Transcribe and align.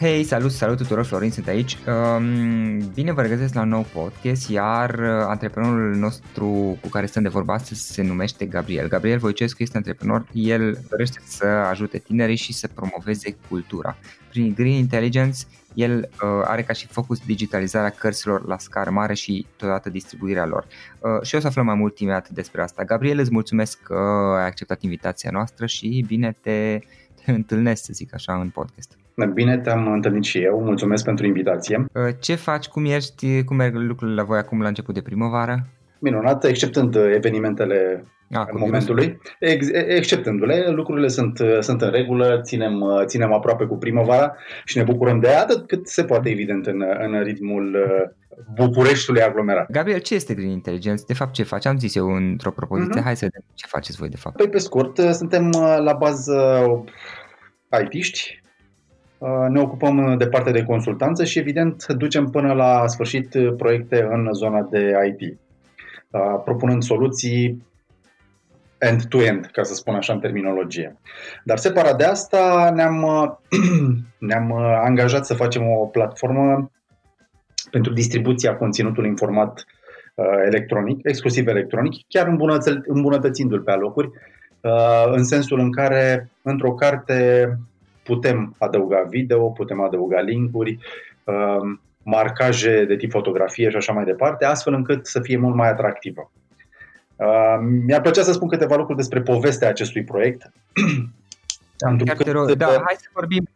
Hei, 0.00 0.24
salut, 0.24 0.50
salut 0.50 0.76
tuturor, 0.76 1.04
Florin 1.04 1.30
sunt 1.30 1.46
aici. 1.46 1.78
Um, 1.86 2.92
bine 2.94 3.12
vă 3.12 3.22
regăsesc 3.22 3.54
la 3.54 3.60
un 3.60 3.68
nou 3.68 3.86
podcast, 3.92 4.48
iar 4.48 4.90
uh, 4.90 5.24
antreprenorul 5.26 5.94
nostru 5.94 6.78
cu 6.80 6.88
care 6.88 7.06
stăm 7.06 7.22
de 7.22 7.28
vorba 7.28 7.54
astăzi 7.54 7.92
se 7.92 8.02
numește 8.02 8.44
Gabriel. 8.44 8.88
Gabriel 8.88 9.18
Voicescu 9.18 9.62
este 9.62 9.76
antreprenor, 9.76 10.26
el 10.32 10.78
dorește 10.90 11.20
să 11.24 11.46
ajute 11.46 11.98
tinerii 11.98 12.36
și 12.36 12.52
să 12.52 12.68
promoveze 12.74 13.36
cultura. 13.48 13.96
Prin 14.28 14.54
Green 14.54 14.76
Intelligence, 14.76 15.38
el 15.74 15.98
uh, 15.98 16.28
are 16.44 16.62
ca 16.62 16.72
și 16.72 16.86
focus 16.86 17.18
digitalizarea 17.26 17.90
cărților 17.90 18.46
la 18.46 18.58
scară 18.58 18.90
mare 18.90 19.14
și 19.14 19.46
totodată 19.56 19.90
distribuirea 19.90 20.46
lor. 20.46 20.66
Uh, 20.98 21.22
și 21.22 21.34
o 21.34 21.40
să 21.40 21.46
aflăm 21.46 21.64
mai 21.64 21.74
mult 21.74 21.98
imediat 21.98 22.28
despre 22.28 22.62
asta. 22.62 22.84
Gabriel, 22.84 23.18
îți 23.18 23.32
mulțumesc 23.32 23.78
că 23.82 23.94
ai 24.38 24.46
acceptat 24.46 24.82
invitația 24.82 25.30
noastră 25.32 25.66
și 25.66 26.04
bine 26.06 26.36
te, 26.40 26.78
te 26.78 26.97
întâlnesc, 27.40 27.84
să 27.84 27.92
zic 27.92 28.14
așa, 28.14 28.34
în 28.40 28.48
podcast. 28.48 28.98
Bine 29.34 29.58
te-am 29.58 29.92
întâlnit 29.92 30.24
și 30.24 30.38
eu, 30.38 30.62
mulțumesc 30.62 31.04
pentru 31.04 31.26
invitație. 31.26 31.84
Uh, 31.92 32.14
ce 32.20 32.34
faci, 32.34 32.66
cum 32.66 32.84
ești, 32.84 33.44
cum 33.44 33.56
merg 33.56 33.74
lucrurile 33.74 34.16
la 34.16 34.26
voi 34.26 34.38
acum 34.38 34.60
la 34.62 34.68
început 34.68 34.94
de 34.94 35.00
primăvară? 35.00 35.66
Minunat, 35.98 36.44
exceptând 36.44 36.96
evenimentele 37.14 38.04
A, 38.30 38.48
în 38.50 38.58
momentului. 38.58 39.20
Ex- 39.38 39.70
exceptându-le, 39.72 40.70
lucrurile 40.70 41.08
sunt, 41.08 41.40
sunt 41.60 41.82
în 41.82 41.90
regulă, 41.90 42.40
ținem, 42.42 42.84
ținem 43.04 43.32
aproape 43.32 43.64
cu 43.64 43.76
primăvara 43.76 44.34
și 44.64 44.76
ne 44.76 44.82
bucurăm 44.82 45.20
de 45.20 45.28
atât 45.28 45.66
cât 45.66 45.88
se 45.88 46.04
poate 46.04 46.30
evident 46.30 46.66
în, 46.66 46.84
în 46.98 47.22
ritmul 47.22 47.74
uh, 47.74 48.16
Bucureștiului 48.54 49.22
aglomerat. 49.22 49.70
Gabriel, 49.70 49.98
ce 49.98 50.14
este 50.14 50.34
Green 50.34 50.50
Intelligence? 50.50 51.02
De 51.06 51.14
fapt, 51.14 51.32
ce 51.32 51.42
faci? 51.42 51.66
Am 51.66 51.78
zis 51.78 51.94
eu 51.94 52.08
într-o 52.08 52.50
propoziție. 52.50 53.00
Uh-huh. 53.00 53.04
Hai 53.04 53.16
să 53.16 53.24
vedem 53.24 53.42
ce 53.54 53.66
faceți 53.66 53.98
voi 53.98 54.08
de 54.08 54.16
fapt. 54.16 54.36
Păi, 54.36 54.48
pe 54.48 54.58
scurt, 54.58 54.98
suntem 54.98 55.50
la 55.78 55.92
bază 55.92 56.66
IT-ști, 57.82 58.40
Uh, 59.18 59.46
ne 59.48 59.60
ocupăm 59.60 60.16
de 60.18 60.28
partea 60.28 60.52
de 60.52 60.62
consultanță 60.62 61.24
și, 61.24 61.38
evident, 61.38 61.86
ducem 61.86 62.30
până 62.30 62.52
la 62.52 62.86
sfârșit 62.86 63.36
proiecte 63.56 64.08
în 64.10 64.28
zona 64.32 64.62
de 64.62 64.94
IT, 65.06 65.38
uh, 66.10 66.40
propunând 66.44 66.82
soluții 66.82 67.66
end-to-end, 68.78 69.46
ca 69.52 69.62
să 69.62 69.74
spun 69.74 69.94
așa 69.94 70.12
în 70.12 70.20
terminologie. 70.20 70.96
Dar 71.44 71.56
separat 71.56 71.96
de 71.96 72.04
asta, 72.04 72.70
ne-am, 72.74 73.04
ne-am 74.28 74.52
angajat 74.84 75.26
să 75.26 75.34
facem 75.34 75.62
o 75.70 75.86
platformă 75.86 76.70
pentru 77.70 77.92
distribuția 77.92 78.56
conținutului 78.56 79.08
în 79.08 79.16
format 79.16 79.64
uh, 80.14 80.26
electronic, 80.46 81.00
exclusiv 81.02 81.46
electronic, 81.46 81.92
chiar 82.08 82.26
îmbunătățindu-l 82.86 83.60
pe 83.60 83.70
alocuri, 83.70 84.10
în 85.12 85.24
sensul 85.24 85.58
în 85.58 85.72
care, 85.72 86.30
într-o 86.42 86.72
carte, 86.72 87.58
putem 88.02 88.54
adăuga 88.58 89.06
video, 89.08 89.50
putem 89.50 89.80
adăuga 89.80 90.20
linkuri, 90.20 90.78
um, 91.24 91.80
marcaje 92.02 92.84
de 92.84 92.96
tip 92.96 93.10
fotografie 93.10 93.70
și 93.70 93.76
așa 93.76 93.92
mai 93.92 94.04
departe, 94.04 94.44
astfel 94.44 94.72
încât 94.72 95.06
să 95.06 95.20
fie 95.20 95.36
mult 95.36 95.54
mai 95.54 95.68
atractivă. 95.68 96.30
Um, 97.16 97.64
mi-ar 97.64 98.00
plăcea 98.00 98.22
să 98.22 98.32
spun 98.32 98.48
câteva 98.48 98.76
lucruri 98.76 98.98
despre 98.98 99.20
povestea 99.20 99.68
acestui 99.68 100.04
proiect. 100.04 100.52
Da, 101.78 102.04
chiar 102.04 102.16
te 102.16 102.30
rog. 102.30 102.52
Da, 102.52 102.66
hai 102.66 102.96
să 102.98 103.08
vorbim, 103.12 103.48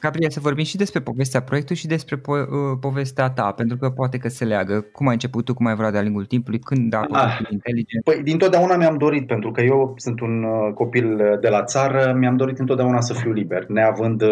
Gabriel, 0.00 0.30
să 0.30 0.40
vorbim 0.40 0.64
și 0.64 0.76
despre 0.76 1.00
povestea 1.00 1.42
proiectului 1.42 1.80
și 1.80 1.86
despre 1.86 2.16
po- 2.16 2.48
uh, 2.48 2.78
povestea 2.80 3.30
ta, 3.30 3.52
pentru 3.52 3.76
că 3.76 3.90
poate 3.90 4.18
că 4.18 4.28
se 4.28 4.44
leagă. 4.44 4.80
Cum 4.80 5.06
ai 5.06 5.12
început 5.12 5.44
tu, 5.44 5.54
cum 5.54 5.66
ai 5.66 5.74
vrea 5.74 5.90
de-a 5.90 6.02
lungul 6.02 6.24
timpului, 6.24 6.58
când 6.58 6.94
a 6.94 7.06
ah, 7.10 7.38
inteligent? 7.50 8.04
Păi, 8.04 8.22
dintotdeauna 8.22 8.76
mi-am 8.76 8.96
dorit, 8.96 9.26
pentru 9.26 9.50
că 9.50 9.60
eu 9.60 9.94
sunt 9.96 10.20
un 10.20 10.44
uh, 10.44 10.72
copil 10.74 11.38
de 11.40 11.48
la 11.48 11.64
țară, 11.64 12.14
mi-am 12.18 12.36
dorit 12.36 12.58
întotdeauna 12.58 13.00
să 13.00 13.14
fiu 13.14 13.32
liber, 13.32 13.66
neavând 13.66 14.22
uh, 14.22 14.28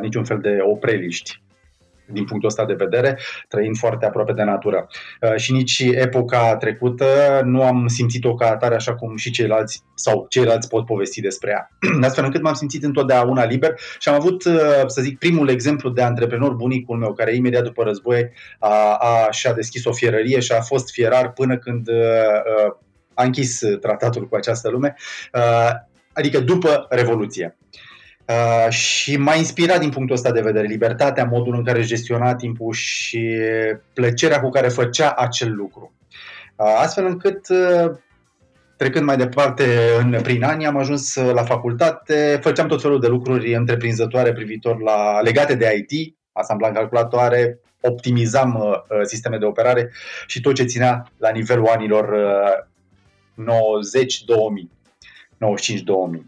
niciun 0.00 0.24
fel 0.24 0.38
de 0.38 0.58
opreliști 0.62 1.42
din 2.12 2.24
punctul 2.24 2.48
ăsta 2.48 2.64
de 2.64 2.72
vedere, 2.72 3.18
trăind 3.48 3.76
foarte 3.76 4.06
aproape 4.06 4.32
de 4.32 4.42
natură. 4.42 4.88
Uh, 5.20 5.36
și 5.36 5.52
nici 5.52 5.78
epoca 5.78 6.56
trecută 6.56 7.04
nu 7.44 7.62
am 7.62 7.86
simțit-o 7.86 8.34
ca 8.34 8.50
atare 8.50 8.74
așa 8.74 8.94
cum 8.94 9.16
și 9.16 9.30
ceilalți 9.30 9.82
sau 9.94 10.26
ceilalți 10.28 10.68
pot 10.68 10.84
povesti 10.84 11.20
despre 11.20 11.50
ea. 11.50 11.70
Astfel 12.06 12.24
încât 12.24 12.42
m-am 12.42 12.54
simțit 12.54 12.84
întotdeauna 12.84 13.44
liber 13.44 13.74
și 13.98 14.08
am 14.08 14.14
avut, 14.14 14.44
uh, 14.44 14.82
să 14.86 15.00
zic, 15.00 15.18
primul 15.18 15.48
exemplu 15.48 15.90
de 15.90 16.02
antreprenor, 16.02 16.52
bunicul 16.52 16.96
meu, 16.96 17.12
care 17.12 17.34
imediat 17.34 17.62
după 17.62 17.82
război 17.82 18.30
a, 18.58 18.94
a, 18.94 19.30
și-a 19.30 19.52
deschis 19.52 19.84
o 19.84 19.92
fierărie 19.92 20.40
și 20.40 20.52
a 20.52 20.60
fost 20.60 20.90
fierar 20.90 21.32
până 21.32 21.58
când 21.58 21.88
uh, 21.88 22.76
a 23.14 23.24
închis 23.24 23.60
tratatul 23.80 24.28
cu 24.28 24.36
această 24.36 24.70
lume, 24.70 24.94
adică 26.12 26.40
după 26.40 26.86
Revoluție. 26.88 27.56
Uh, 27.60 27.87
și 28.68 29.16
m-a 29.16 29.34
inspirat 29.34 29.80
din 29.80 29.90
punctul 29.90 30.16
ăsta 30.16 30.32
de 30.32 30.40
vedere 30.40 30.66
libertatea, 30.66 31.24
modul 31.24 31.54
în 31.54 31.64
care 31.64 31.82
gestiona 31.82 32.34
timpul 32.34 32.72
și 32.72 33.28
plăcerea 33.92 34.40
cu 34.40 34.50
care 34.50 34.68
făcea 34.68 35.10
acel 35.10 35.54
lucru. 35.54 35.92
Uh, 36.58 36.74
astfel 36.78 37.06
încât, 37.06 37.48
uh, 37.48 37.90
trecând 38.76 39.04
mai 39.04 39.16
departe 39.16 39.64
în, 39.98 40.20
prin 40.22 40.44
ani, 40.44 40.66
am 40.66 40.76
ajuns 40.76 41.14
la 41.14 41.44
facultate, 41.44 42.38
făceam 42.42 42.66
tot 42.66 42.82
felul 42.82 43.00
de 43.00 43.06
lucruri 43.06 43.54
întreprinzătoare 43.54 44.32
privitor 44.32 44.80
la 44.80 45.20
legate 45.20 45.54
de 45.54 45.86
IT, 45.88 46.16
asamblam 46.32 46.72
calculatoare, 46.72 47.60
optimizam 47.80 48.54
uh, 48.54 48.74
sisteme 49.02 49.38
de 49.38 49.44
operare 49.44 49.92
și 50.26 50.40
tot 50.40 50.54
ce 50.54 50.64
ținea 50.64 51.10
la 51.16 51.30
nivelul 51.30 51.66
anilor 51.66 52.08
uh, 52.12 52.66
90-2000, 53.44 53.46
95-2000. 56.10 56.22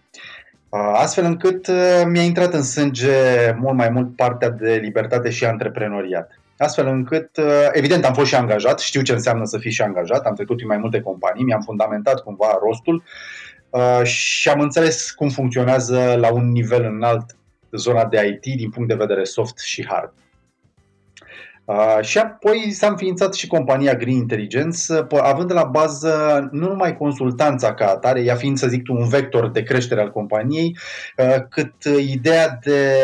Astfel 0.95 1.25
încât 1.25 1.71
mi-a 2.07 2.23
intrat 2.23 2.55
în 2.55 2.63
sânge 2.63 3.53
mult 3.59 3.77
mai 3.77 3.89
mult 3.89 4.17
partea 4.17 4.51
de 4.51 4.75
libertate 4.83 5.31
și 5.31 5.45
antreprenoriat. 5.45 6.41
Astfel 6.59 6.87
încât, 6.87 7.41
evident, 7.73 8.05
am 8.05 8.13
fost 8.13 8.29
și 8.29 8.35
angajat, 8.35 8.81
știu 8.81 9.03
ce 9.03 9.13
înseamnă 9.13 9.45
să 9.45 9.59
fii 9.59 9.71
și 9.71 9.83
angajat, 9.83 10.27
am 10.27 10.35
trecut 10.35 10.57
prin 10.57 10.69
mai 10.69 10.79
multe 10.79 11.01
companii, 11.01 11.45
mi-am 11.45 11.61
fundamentat 11.61 12.23
cumva 12.23 12.59
rostul 12.63 13.03
și 14.03 14.49
am 14.49 14.61
înțeles 14.61 15.11
cum 15.11 15.29
funcționează 15.29 16.17
la 16.21 16.33
un 16.33 16.51
nivel 16.51 16.85
înalt 16.85 17.37
zona 17.73 18.05
de 18.05 18.41
IT 18.43 18.57
din 18.57 18.71
punct 18.71 18.89
de 18.89 18.95
vedere 18.95 19.25
soft 19.25 19.59
și 19.59 19.87
hard. 19.87 20.13
Uh, 21.71 21.99
și 22.01 22.19
apoi 22.19 22.71
s-a 22.71 22.87
înființat 22.87 23.35
și 23.35 23.47
compania 23.47 23.95
Green 23.95 24.17
Intelligence, 24.17 24.79
uh, 24.93 25.21
având 25.23 25.53
la 25.53 25.65
bază 25.65 26.49
nu 26.53 26.69
numai 26.69 26.97
consultanța 26.97 27.75
ca 27.75 27.87
atare, 27.87 28.23
ea 28.23 28.35
fiind, 28.35 28.59
să 28.59 28.67
zic 28.67 28.89
un 28.89 29.09
vector 29.09 29.51
de 29.51 29.63
creștere 29.63 30.01
al 30.01 30.11
companiei, 30.11 30.77
uh, 31.17 31.37
cât 31.49 31.73
ideea 32.09 32.59
de 32.63 32.95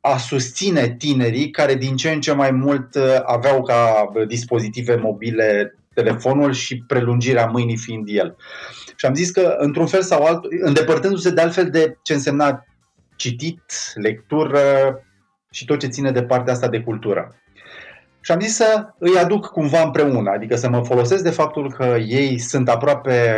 a 0.00 0.16
susține 0.16 0.94
tinerii 0.98 1.50
care 1.50 1.74
din 1.74 1.96
ce 1.96 2.10
în 2.10 2.20
ce 2.20 2.32
mai 2.32 2.50
mult 2.50 2.96
aveau 3.24 3.62
ca 3.62 4.10
dispozitive 4.26 4.94
mobile 4.94 5.78
telefonul 5.94 6.52
și 6.52 6.82
prelungirea 6.86 7.46
mâinii 7.46 7.76
fiind 7.76 8.08
el. 8.10 8.36
Și 8.96 9.06
am 9.06 9.14
zis 9.14 9.30
că, 9.30 9.54
într-un 9.58 9.86
fel 9.86 10.02
sau 10.02 10.24
altul, 10.24 10.50
îndepărtându-se 10.60 11.30
de 11.30 11.40
altfel 11.40 11.70
de 11.70 11.98
ce 12.02 12.12
însemna 12.12 12.64
citit, 13.16 13.62
lectură 13.94 14.60
și 15.50 15.64
tot 15.64 15.78
ce 15.78 15.86
ține 15.86 16.10
de 16.10 16.22
partea 16.22 16.52
asta 16.52 16.68
de 16.68 16.80
cultură. 16.80 17.34
Și 18.24 18.32
am 18.32 18.40
zis 18.40 18.54
să 18.54 18.86
îi 18.98 19.18
aduc 19.18 19.46
cumva 19.46 19.82
împreună, 19.82 20.30
adică 20.30 20.56
să 20.56 20.68
mă 20.68 20.84
folosesc 20.84 21.22
de 21.22 21.30
faptul 21.30 21.72
că 21.72 21.96
ei 22.06 22.38
sunt 22.38 22.68
aproape 22.68 23.36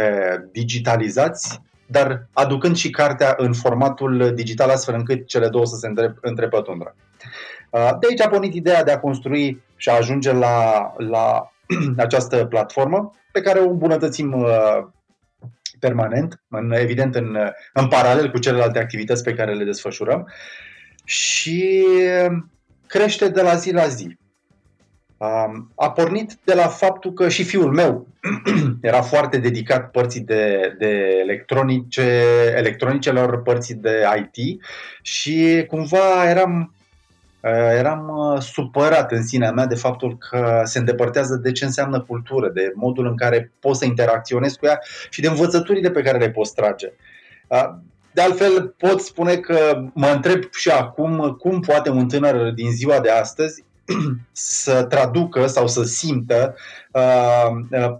digitalizați 0.52 1.60
dar 1.86 2.28
aducând 2.32 2.76
și 2.76 2.90
cartea 2.90 3.34
în 3.36 3.52
formatul 3.52 4.32
digital 4.34 4.70
astfel 4.70 4.94
încât 4.94 5.26
cele 5.26 5.48
două 5.48 5.66
să 5.66 5.76
se 5.76 6.12
întrepătundră. 6.20 6.94
De 7.70 8.06
aici 8.08 8.20
a 8.20 8.28
pornit 8.28 8.54
ideea 8.54 8.84
de 8.84 8.90
a 8.90 9.00
construi 9.00 9.62
și 9.76 9.88
a 9.88 9.96
ajunge 9.96 10.32
la, 10.32 10.92
la 10.96 11.52
această 11.96 12.44
platformă 12.44 13.10
pe 13.32 13.40
care 13.40 13.58
o 13.58 13.68
îmbunătățim 13.68 14.46
permanent, 15.80 16.40
în, 16.48 16.72
evident 16.72 17.14
în, 17.14 17.38
în 17.72 17.88
paralel 17.88 18.30
cu 18.30 18.38
celelalte 18.38 18.78
activități 18.78 19.22
pe 19.22 19.34
care 19.34 19.54
le 19.54 19.64
desfășurăm 19.64 20.28
și 21.04 21.84
crește 22.86 23.28
de 23.28 23.42
la 23.42 23.54
zi 23.54 23.72
la 23.72 23.86
zi. 23.86 24.16
A 25.74 25.90
pornit 25.94 26.38
de 26.44 26.54
la 26.54 26.66
faptul 26.68 27.12
că 27.12 27.28
și 27.28 27.44
fiul 27.44 27.72
meu 27.72 28.06
era 28.80 29.02
foarte 29.02 29.38
dedicat 29.38 29.90
părții 29.90 30.20
de, 30.20 30.74
de 30.78 31.18
electronice, 31.22 32.22
electronicelor, 32.56 33.42
părții 33.42 33.74
de 33.74 34.04
IT 34.16 34.62
și 35.02 35.64
cumva 35.68 36.28
eram 36.28 36.70
eram 37.76 38.36
supărat 38.40 39.12
în 39.12 39.22
sinea 39.22 39.50
mea 39.50 39.66
de 39.66 39.74
faptul 39.74 40.18
că 40.18 40.62
se 40.64 40.78
îndepărtează 40.78 41.34
de 41.34 41.52
ce 41.52 41.64
înseamnă 41.64 42.00
cultură, 42.00 42.48
de 42.48 42.72
modul 42.74 43.06
în 43.06 43.16
care 43.16 43.52
poți 43.60 43.78
să 43.78 43.84
interacționezi 43.84 44.58
cu 44.58 44.66
ea 44.66 44.80
și 45.10 45.20
de 45.20 45.28
învățăturile 45.28 45.90
pe 45.90 46.02
care 46.02 46.18
le 46.18 46.30
poți 46.30 46.54
trage. 46.54 46.92
De 48.12 48.20
altfel, 48.20 48.74
pot 48.78 49.00
spune 49.00 49.36
că 49.36 49.84
mă 49.92 50.06
întreb 50.06 50.42
și 50.52 50.70
acum 50.70 51.36
cum 51.38 51.60
poate 51.60 51.90
un 51.90 52.08
tânăr 52.08 52.50
din 52.50 52.70
ziua 52.70 53.00
de 53.00 53.10
astăzi 53.10 53.64
să 54.32 54.84
traducă 54.84 55.46
sau 55.46 55.66
să 55.66 55.82
simtă 55.82 56.54
uh, 56.92 57.48
uh, 57.70 57.96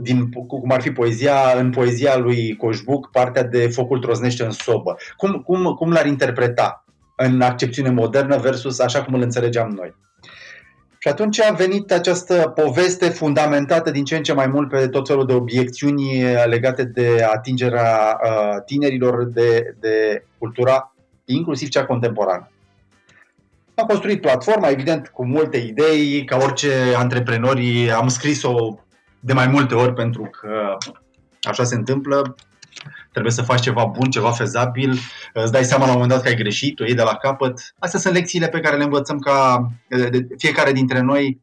din, 0.00 0.30
cum 0.30 0.70
ar 0.70 0.80
fi 0.80 0.90
poezia, 0.90 1.36
în 1.56 1.70
poezia 1.70 2.16
lui 2.16 2.56
Coșbuc, 2.56 3.10
partea 3.10 3.42
de 3.42 3.68
focul 3.68 3.98
troznește 3.98 4.44
în 4.44 4.50
sobă. 4.50 4.96
Cum, 5.16 5.32
cum, 5.32 5.64
cum 5.64 5.92
l-ar 5.92 6.06
interpreta 6.06 6.84
în 7.16 7.40
accepțiune 7.40 7.90
modernă 7.90 8.36
versus 8.36 8.78
așa 8.78 9.02
cum 9.02 9.14
îl 9.14 9.20
înțelegeam 9.20 9.70
noi? 9.70 9.94
Și 10.98 11.10
atunci 11.10 11.40
a 11.40 11.52
venit 11.52 11.92
această 11.92 12.52
poveste 12.54 13.08
fundamentată 13.08 13.90
din 13.90 14.04
ce 14.04 14.16
în 14.16 14.22
ce 14.22 14.32
mai 14.32 14.46
mult 14.46 14.68
pe 14.68 14.88
tot 14.88 15.06
felul 15.06 15.26
de 15.26 15.32
obiecțiuni 15.32 16.22
legate 16.46 16.84
de 16.84 17.26
atingerea 17.34 18.20
uh, 18.24 18.62
tinerilor 18.66 19.24
de, 19.24 19.76
de 19.80 20.24
cultura, 20.38 20.94
inclusiv 21.24 21.68
cea 21.68 21.84
contemporană. 21.84 22.48
Am 23.74 23.86
construit 23.86 24.20
platforma, 24.20 24.68
evident, 24.68 25.08
cu 25.08 25.26
multe 25.26 25.56
idei, 25.56 26.24
ca 26.24 26.36
orice 26.36 26.94
antreprenori 26.96 27.90
am 27.90 28.08
scris-o 28.08 28.78
de 29.20 29.32
mai 29.32 29.46
multe 29.46 29.74
ori 29.74 29.94
pentru 29.94 30.22
că 30.22 30.76
așa 31.42 31.64
se 31.64 31.74
întâmplă. 31.74 32.34
Trebuie 33.10 33.32
să 33.32 33.42
faci 33.42 33.60
ceva 33.60 33.84
bun, 33.84 34.10
ceva 34.10 34.30
fezabil, 34.30 34.98
îți 35.32 35.52
dai 35.52 35.64
seama 35.64 35.84
la 35.84 35.90
un 35.90 35.98
moment 35.98 36.12
dat 36.12 36.22
că 36.22 36.28
ai 36.28 36.42
greșit, 36.42 36.80
o 36.80 36.84
iei 36.84 36.94
de 36.94 37.02
la 37.02 37.14
capăt. 37.14 37.74
Astea 37.78 38.00
sunt 38.00 38.14
lecțiile 38.14 38.48
pe 38.48 38.60
care 38.60 38.76
le 38.76 38.84
învățăm 38.84 39.18
ca 39.18 39.70
de 39.88 40.26
fiecare 40.38 40.72
dintre 40.72 41.00
noi 41.00 41.40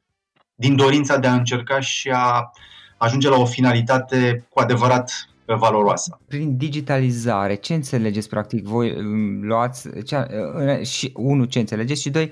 din 0.56 0.76
dorința 0.76 1.18
de 1.18 1.28
a 1.28 1.34
încerca 1.34 1.80
și 1.80 2.10
a 2.10 2.52
ajunge 2.98 3.30
la 3.30 3.38
o 3.38 3.46
finalitate 3.46 4.46
cu 4.50 4.60
adevărat 4.60 5.30
valoroasă. 5.56 6.20
Prin 6.28 6.58
digitalizare, 6.58 7.56
ce 7.56 7.74
înțelegeți 7.74 8.30
practic 8.30 8.66
voi 8.66 8.96
luați, 9.42 9.90
ce, 10.04 10.28
și 10.84 11.12
unul, 11.16 11.46
ce 11.46 11.60
înțelegeți 11.60 12.02
și 12.02 12.10
doi, 12.10 12.32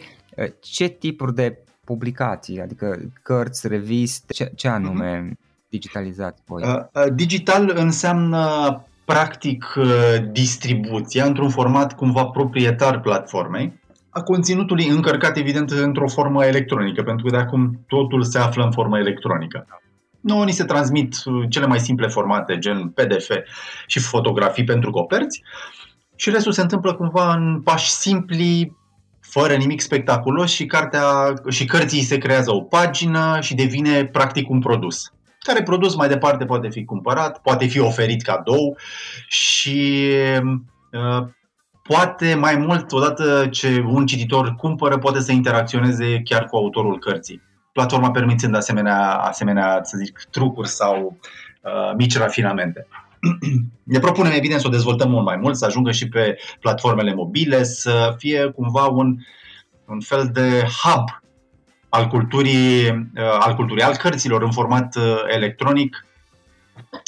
ce 0.60 0.88
tipuri 0.88 1.36
de 1.36 1.64
publicații, 1.84 2.62
adică 2.62 3.00
cărți, 3.24 3.68
reviste, 3.68 4.34
ce, 4.34 4.52
ce 4.56 4.68
anume 4.68 5.30
uh-huh. 5.30 5.68
digitalizați 5.70 6.42
voi? 6.46 6.64
Uh, 6.64 6.76
uh, 6.94 7.14
digital 7.14 7.74
înseamnă 7.76 8.44
practic 9.06 9.74
uh, 9.78 9.86
distribuția 10.32 11.26
într-un 11.26 11.50
format 11.50 11.96
cumva 11.96 12.26
proprietar 12.26 13.00
platformei 13.00 13.80
a 14.10 14.22
conținutului 14.22 14.88
încărcat 14.88 15.38
evident 15.38 15.70
într-o 15.70 16.08
formă 16.08 16.46
electronică, 16.46 17.04
pentru 17.04 17.26
că 17.26 17.32
de 17.32 17.42
acum 17.42 17.80
totul 17.88 18.24
se 18.24 18.38
află 18.38 18.64
în 18.64 18.72
formă 18.72 18.98
electronică. 18.98 19.68
Nu, 20.22 20.44
ni 20.44 20.52
se 20.52 20.64
transmit 20.64 21.16
uh, 21.26 21.46
cele 21.50 21.66
mai 21.66 21.80
simple 21.80 22.08
formate, 22.08 22.58
gen 22.58 22.90
PDF 22.90 23.30
și 23.88 24.00
fotografii 24.00 24.64
pentru 24.64 24.92
coperți. 24.92 25.44
Și 26.16 26.30
restul 26.30 26.52
se 26.52 26.62
întâmplă 26.62 26.94
cumva 26.94 27.34
în 27.34 27.62
pași 27.62 27.90
simpli, 27.90 28.78
fără 29.20 29.54
nimic 29.54 29.82
spectaculos 29.82 30.52
și, 30.52 30.66
cartea, 30.66 31.34
și 31.50 31.66
cărții 31.66 32.02
se 32.02 32.18
creează 32.18 32.54
o 32.54 32.62
pagină 32.62 33.38
și 33.42 33.56
devine 33.56 34.06
practic 34.06 34.50
un 34.50 34.60
produs. 34.60 35.14
Care 35.40 35.64
produs 35.64 35.96
mai 35.96 36.08
departe 36.08 36.46
poate 36.46 36.70
fi 36.70 36.86
cumpărat, 36.86 37.42
poate 37.42 37.66
fi 37.66 37.80
oferit 37.80 38.22
cadou 38.22 38.78
și 39.28 40.10
uh, 40.92 41.28
poate 41.84 42.34
mai 42.34 42.56
mult, 42.56 42.92
odată 42.92 43.48
ce 43.52 43.84
un 43.88 44.06
cititor 44.06 44.56
cumpără, 44.56 44.98
poate 44.98 45.20
să 45.20 45.32
interacționeze 45.32 46.22
chiar 46.24 46.46
cu 46.46 46.56
autorul 46.56 47.00
cărții 47.00 47.48
platforma 47.80 48.12
permițând 48.12 48.56
asemenea, 48.56 49.14
asemenea 49.14 49.80
să 49.84 49.98
zic, 49.98 50.22
trucuri 50.32 50.70
sau 50.70 51.18
uh, 51.62 51.92
mici 51.98 52.18
rafinamente. 52.18 52.88
Ne 53.84 54.00
propunem, 54.00 54.32
evident, 54.32 54.62
să 54.62 54.68
o 54.68 54.70
dezvoltăm 54.70 55.10
mult 55.10 55.26
mai 55.26 55.36
mult, 55.36 55.56
să 55.56 55.66
ajungă 55.66 55.92
și 55.92 56.08
pe 56.08 56.38
platformele 56.60 57.14
mobile, 57.14 57.64
să 57.64 58.16
fie 58.18 58.46
cumva 58.46 58.86
un, 58.86 59.16
un 59.86 60.00
fel 60.00 60.30
de 60.34 60.64
hub 60.84 61.04
al 61.90 62.08
culturii, 62.08 62.90
uh, 62.90 63.38
al 63.40 63.56
culturii, 63.56 63.84
al 63.84 63.96
cărților 63.96 64.44
în 64.44 64.52
format 64.52 64.96
uh, 64.96 65.24
electronic, 65.28 66.06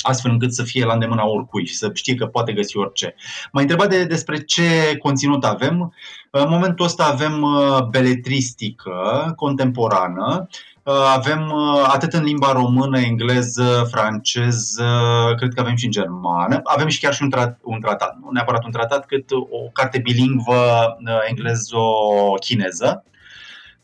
astfel 0.02 0.32
încât 0.32 0.54
să 0.54 0.64
fie 0.64 0.86
la 0.86 0.94
îndemâna 0.94 1.26
oricui 1.26 1.66
și 1.66 1.76
să 1.76 1.92
știe 1.94 2.16
că 2.16 2.26
poate 2.26 2.54
găsi 2.54 2.78
orice. 2.78 3.16
M-a 3.52 3.62
întrebat 3.62 3.90
de, 3.90 4.06
despre 4.06 4.44
ce 4.44 4.98
conținut 4.98 5.46
avem. 5.46 5.94
În 6.30 6.50
momentul 6.50 6.86
ăsta 6.86 7.06
avem 7.06 7.42
uh, 7.42 7.84
beletristică 7.90 8.92
contemporană, 9.36 10.48
uh, 10.84 10.94
avem 11.16 11.52
uh, 11.56 11.90
atât 11.94 12.14
în 12.14 12.24
limba 12.24 12.52
română, 12.52 13.00
engleză, 13.00 13.88
franceză, 13.92 14.90
cred 15.38 15.54
că 15.54 15.60
avem 15.62 15.76
și 15.76 15.86
în 15.86 15.92
germană. 15.92 16.60
Avem 16.64 16.88
și 16.88 17.00
chiar 17.00 17.14
și 17.14 17.24
un, 17.24 17.32
tra- 17.38 17.58
un 17.62 17.82
tratat, 17.82 18.18
nu 18.22 18.30
neapărat 18.32 18.66
un 18.66 18.72
tratat, 18.72 19.06
cât 19.06 19.32
o 19.32 19.70
carte 19.74 20.00
bilingvă 20.00 20.98
englezo-chineză. 21.30 23.04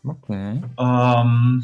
Okay. 0.02 0.60
Um, 0.76 1.64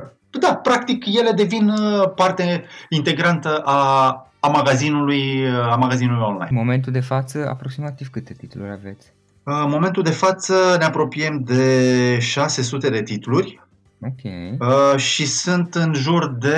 Da, 0.41 0.55
practic 0.55 1.07
ele 1.07 1.31
devin 1.31 1.69
uh, 1.69 2.13
parte 2.15 2.65
integrantă 2.89 3.59
a 3.65 4.21
a 4.41 4.49
magazinului, 4.49 5.49
a 5.71 5.77
magazinului 5.77 6.23
online. 6.23 6.47
În 6.51 6.57
momentul 6.57 6.93
de 6.93 7.01
față, 7.01 7.49
aproximativ 7.49 8.09
câte 8.09 8.33
titluri 8.33 8.71
aveți? 8.71 9.13
În 9.43 9.71
momentul 9.71 10.03
de 10.03 10.11
față 10.11 10.55
ne 10.79 10.85
apropiem 10.85 11.43
de 11.45 12.19
600 12.21 12.91
de 12.91 13.03
titluri 13.03 13.66
Ok. 14.01 14.23
Uh, 14.61 14.99
și 14.99 15.27
sunt 15.27 15.75
în 15.75 15.93
jur 15.95 16.33
de 16.33 16.57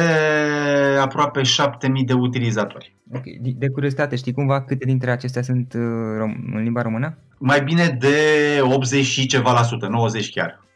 aproape 1.00 1.42
7000 1.42 2.04
de 2.04 2.12
utilizatori. 2.12 2.94
Ok. 3.14 3.24
De, 3.40 3.50
de 3.56 3.68
curiozitate, 3.68 4.16
știi 4.16 4.32
cumva 4.32 4.62
câte 4.62 4.84
dintre 4.84 5.10
acestea 5.10 5.42
sunt 5.42 5.72
uh, 5.72 5.80
rom- 6.22 6.54
în 6.54 6.62
limba 6.62 6.82
română? 6.82 7.18
Mai 7.38 7.62
bine 7.62 7.96
de 8.00 8.16
80 8.62 9.04
și 9.04 9.26
ceva 9.26 9.52
la 9.52 9.62
sută, 9.62 9.86
90 9.86 10.30
chiar. 10.30 10.66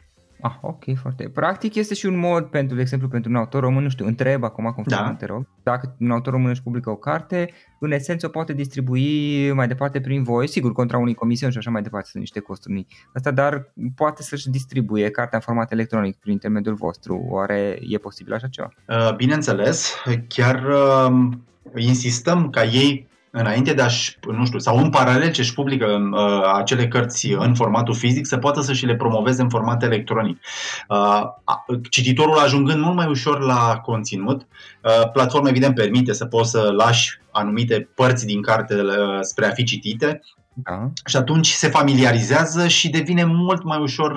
Ah, 0.42 0.58
ok, 0.60 0.84
foarte. 0.96 1.28
Practic 1.28 1.74
este 1.74 1.94
și 1.94 2.06
un 2.06 2.18
mod, 2.18 2.44
pentru, 2.44 2.76
de 2.76 2.80
exemplu, 2.82 3.08
pentru 3.08 3.30
un 3.30 3.36
autor 3.36 3.62
român, 3.62 3.82
nu 3.82 3.88
știu, 3.88 4.06
întreb 4.06 4.44
acum, 4.44 4.64
conform 4.64 5.04
Da. 5.04 5.14
te 5.14 5.26
rog, 5.26 5.46
dacă 5.62 5.96
un 6.00 6.10
autor 6.10 6.32
român 6.32 6.50
își 6.50 6.62
publică 6.62 6.90
o 6.90 6.96
carte, 6.96 7.50
în 7.78 7.92
esență 7.92 8.26
o 8.26 8.28
poate 8.28 8.52
distribui 8.52 9.52
mai 9.52 9.68
departe 9.68 10.00
prin 10.00 10.22
voi, 10.22 10.48
sigur, 10.48 10.72
contra 10.72 10.98
unui 10.98 11.14
comision 11.14 11.50
și 11.50 11.58
așa 11.58 11.70
mai 11.70 11.82
departe, 11.82 12.08
sunt 12.08 12.22
niște 12.22 12.40
costuri 12.40 12.74
mici. 12.74 13.06
Asta, 13.14 13.30
dar 13.30 13.72
poate 13.94 14.22
să-și 14.22 14.50
distribuie 14.50 15.10
cartea 15.10 15.38
în 15.38 15.44
format 15.44 15.72
electronic 15.72 16.16
prin 16.16 16.32
intermediul 16.32 16.74
vostru. 16.74 17.26
Oare 17.28 17.78
e 17.88 17.98
posibil 17.98 18.32
așa 18.32 18.48
ceva? 18.48 18.68
Uh, 18.88 19.14
Bineînțeles, 19.16 19.94
chiar 20.28 20.64
uh, 20.64 21.28
insistăm 21.74 22.50
ca 22.50 22.64
ei 22.64 23.10
înainte 23.34 23.72
de 23.72 23.82
a-și, 23.82 24.16
nu 24.36 24.46
știu, 24.46 24.58
sau 24.58 24.76
în 24.78 24.90
paralel 24.90 25.30
ce 25.30 25.40
își 25.40 25.54
publică 25.54 25.86
uh, 26.12 26.52
acele 26.54 26.88
cărți 26.88 27.30
în 27.30 27.54
formatul 27.54 27.94
fizic, 27.94 28.26
să 28.26 28.36
poată 28.36 28.60
să 28.60 28.72
și 28.72 28.86
le 28.86 28.96
promoveze 28.96 29.42
în 29.42 29.48
format 29.48 29.82
electronic. 29.82 30.40
Uh, 30.88 31.22
cititorul 31.90 32.38
ajungând 32.38 32.82
mult 32.82 32.96
mai 32.96 33.06
ușor 33.06 33.40
la 33.40 33.80
conținut, 33.82 34.46
uh, 34.82 35.10
platforma 35.12 35.48
evident 35.48 35.74
permite 35.74 36.12
să 36.12 36.24
poți 36.24 36.50
să 36.50 36.70
lași 36.76 37.20
anumite 37.30 37.88
părți 37.94 38.26
din 38.26 38.42
carte 38.42 38.74
uh, 38.74 39.18
spre 39.20 39.46
a 39.46 39.50
fi 39.50 39.64
citite, 39.64 40.20
Da. 40.54 40.90
și 41.06 41.16
atunci 41.16 41.48
se 41.48 41.68
familiarizează 41.68 42.68
și 42.68 42.88
devine 42.90 43.24
mult 43.24 43.62
mai 43.62 43.78
ușor 43.78 44.12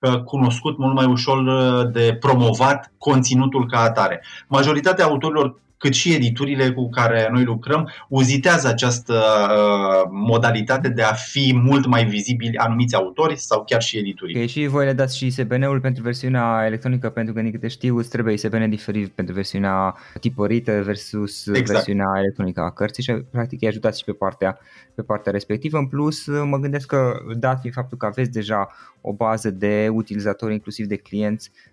uh, 0.00 0.22
cunoscut, 0.22 0.78
mult 0.78 0.94
mai 0.94 1.06
ușor 1.06 1.38
uh, 1.38 1.90
de 1.92 2.16
promovat 2.20 2.92
conținutul 2.98 3.66
ca 3.66 3.80
atare. 3.80 4.22
Majoritatea 4.48 5.04
autorilor 5.04 5.60
cât 5.80 5.94
și 5.94 6.14
editurile 6.14 6.72
cu 6.72 6.88
care 6.88 7.28
noi 7.32 7.44
lucrăm, 7.44 7.90
uzitează 8.08 8.68
această 8.68 9.14
uh, 9.14 10.08
modalitate 10.10 10.88
de 10.88 11.02
a 11.02 11.12
fi 11.12 11.52
mult 11.62 11.86
mai 11.86 12.04
vizibili 12.04 12.56
anumiți 12.56 12.94
autori 12.94 13.36
sau 13.36 13.64
chiar 13.64 13.82
și 13.82 13.98
editurile. 13.98 14.40
Ok, 14.40 14.46
și 14.46 14.66
voi 14.66 14.84
le 14.84 14.92
dați 14.92 15.16
și 15.16 15.26
ISBN-ul 15.26 15.80
pentru 15.80 16.02
versiunea 16.02 16.62
electronică, 16.66 17.08
pentru 17.08 17.34
că, 17.34 17.40
din 17.40 17.50
câte 17.50 17.68
știu, 17.68 17.96
îți 17.96 18.08
trebuie 18.08 18.34
ISBN 18.34 18.68
diferit 18.68 19.08
pentru 19.08 19.34
versiunea 19.34 19.94
tipărită 20.20 20.82
versus 20.84 21.46
Exact. 21.46 21.70
versiunea 21.70 22.06
electronică 22.16 22.60
a 22.60 22.70
cărții 22.70 23.02
și, 23.02 23.12
practic, 23.12 23.62
îi 23.62 23.68
ajutați 23.68 23.98
și 23.98 24.04
pe 24.04 24.12
partea, 24.12 24.58
pe 24.94 25.02
partea 25.02 25.32
respectivă. 25.32 25.78
În 25.78 25.86
plus, 25.86 26.26
mă 26.26 26.58
gândesc 26.58 26.86
că, 26.86 27.12
dat 27.38 27.60
fiind 27.60 27.74
faptul 27.74 27.98
că 27.98 28.06
aveți 28.06 28.30
deja 28.30 28.68
o 29.00 29.12
bază 29.12 29.50
de 29.50 29.88
utilizatori, 29.92 30.52
inclusiv 30.52 30.86
de 30.86 30.96
clienți, 30.96 31.50
uh, 31.54 31.69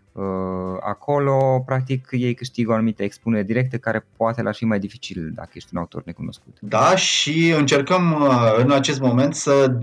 acolo, 0.81 1.63
practic, 1.65 2.07
ei 2.11 2.33
câștigă 2.33 2.71
o 2.71 2.73
anumită 2.73 3.03
expunere 3.03 3.43
directă 3.43 3.77
care 3.77 4.05
poate 4.17 4.41
l-ar 4.41 4.55
fi 4.55 4.65
mai 4.65 4.79
dificil 4.79 5.31
dacă 5.35 5.49
ești 5.53 5.69
un 5.71 5.79
autor 5.79 6.01
necunoscut. 6.05 6.57
Da, 6.61 6.95
și 6.95 7.53
încercăm 7.57 8.11
uh, 8.21 8.55
în 8.57 8.71
acest 8.71 8.99
moment 8.99 9.35
să 9.35 9.77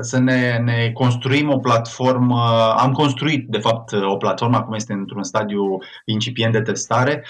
să 0.00 0.18
ne, 0.18 0.58
ne 0.58 0.90
construim 0.94 1.50
o 1.50 1.58
platformă, 1.58 2.74
am 2.78 2.92
construit 2.92 3.48
de 3.48 3.58
fapt 3.58 3.92
o 3.92 4.16
platformă, 4.16 4.56
acum 4.56 4.74
este 4.74 4.92
într-un 4.92 5.22
stadiu 5.22 5.78
incipient 6.04 6.52
de 6.52 6.60
testare, 6.60 7.24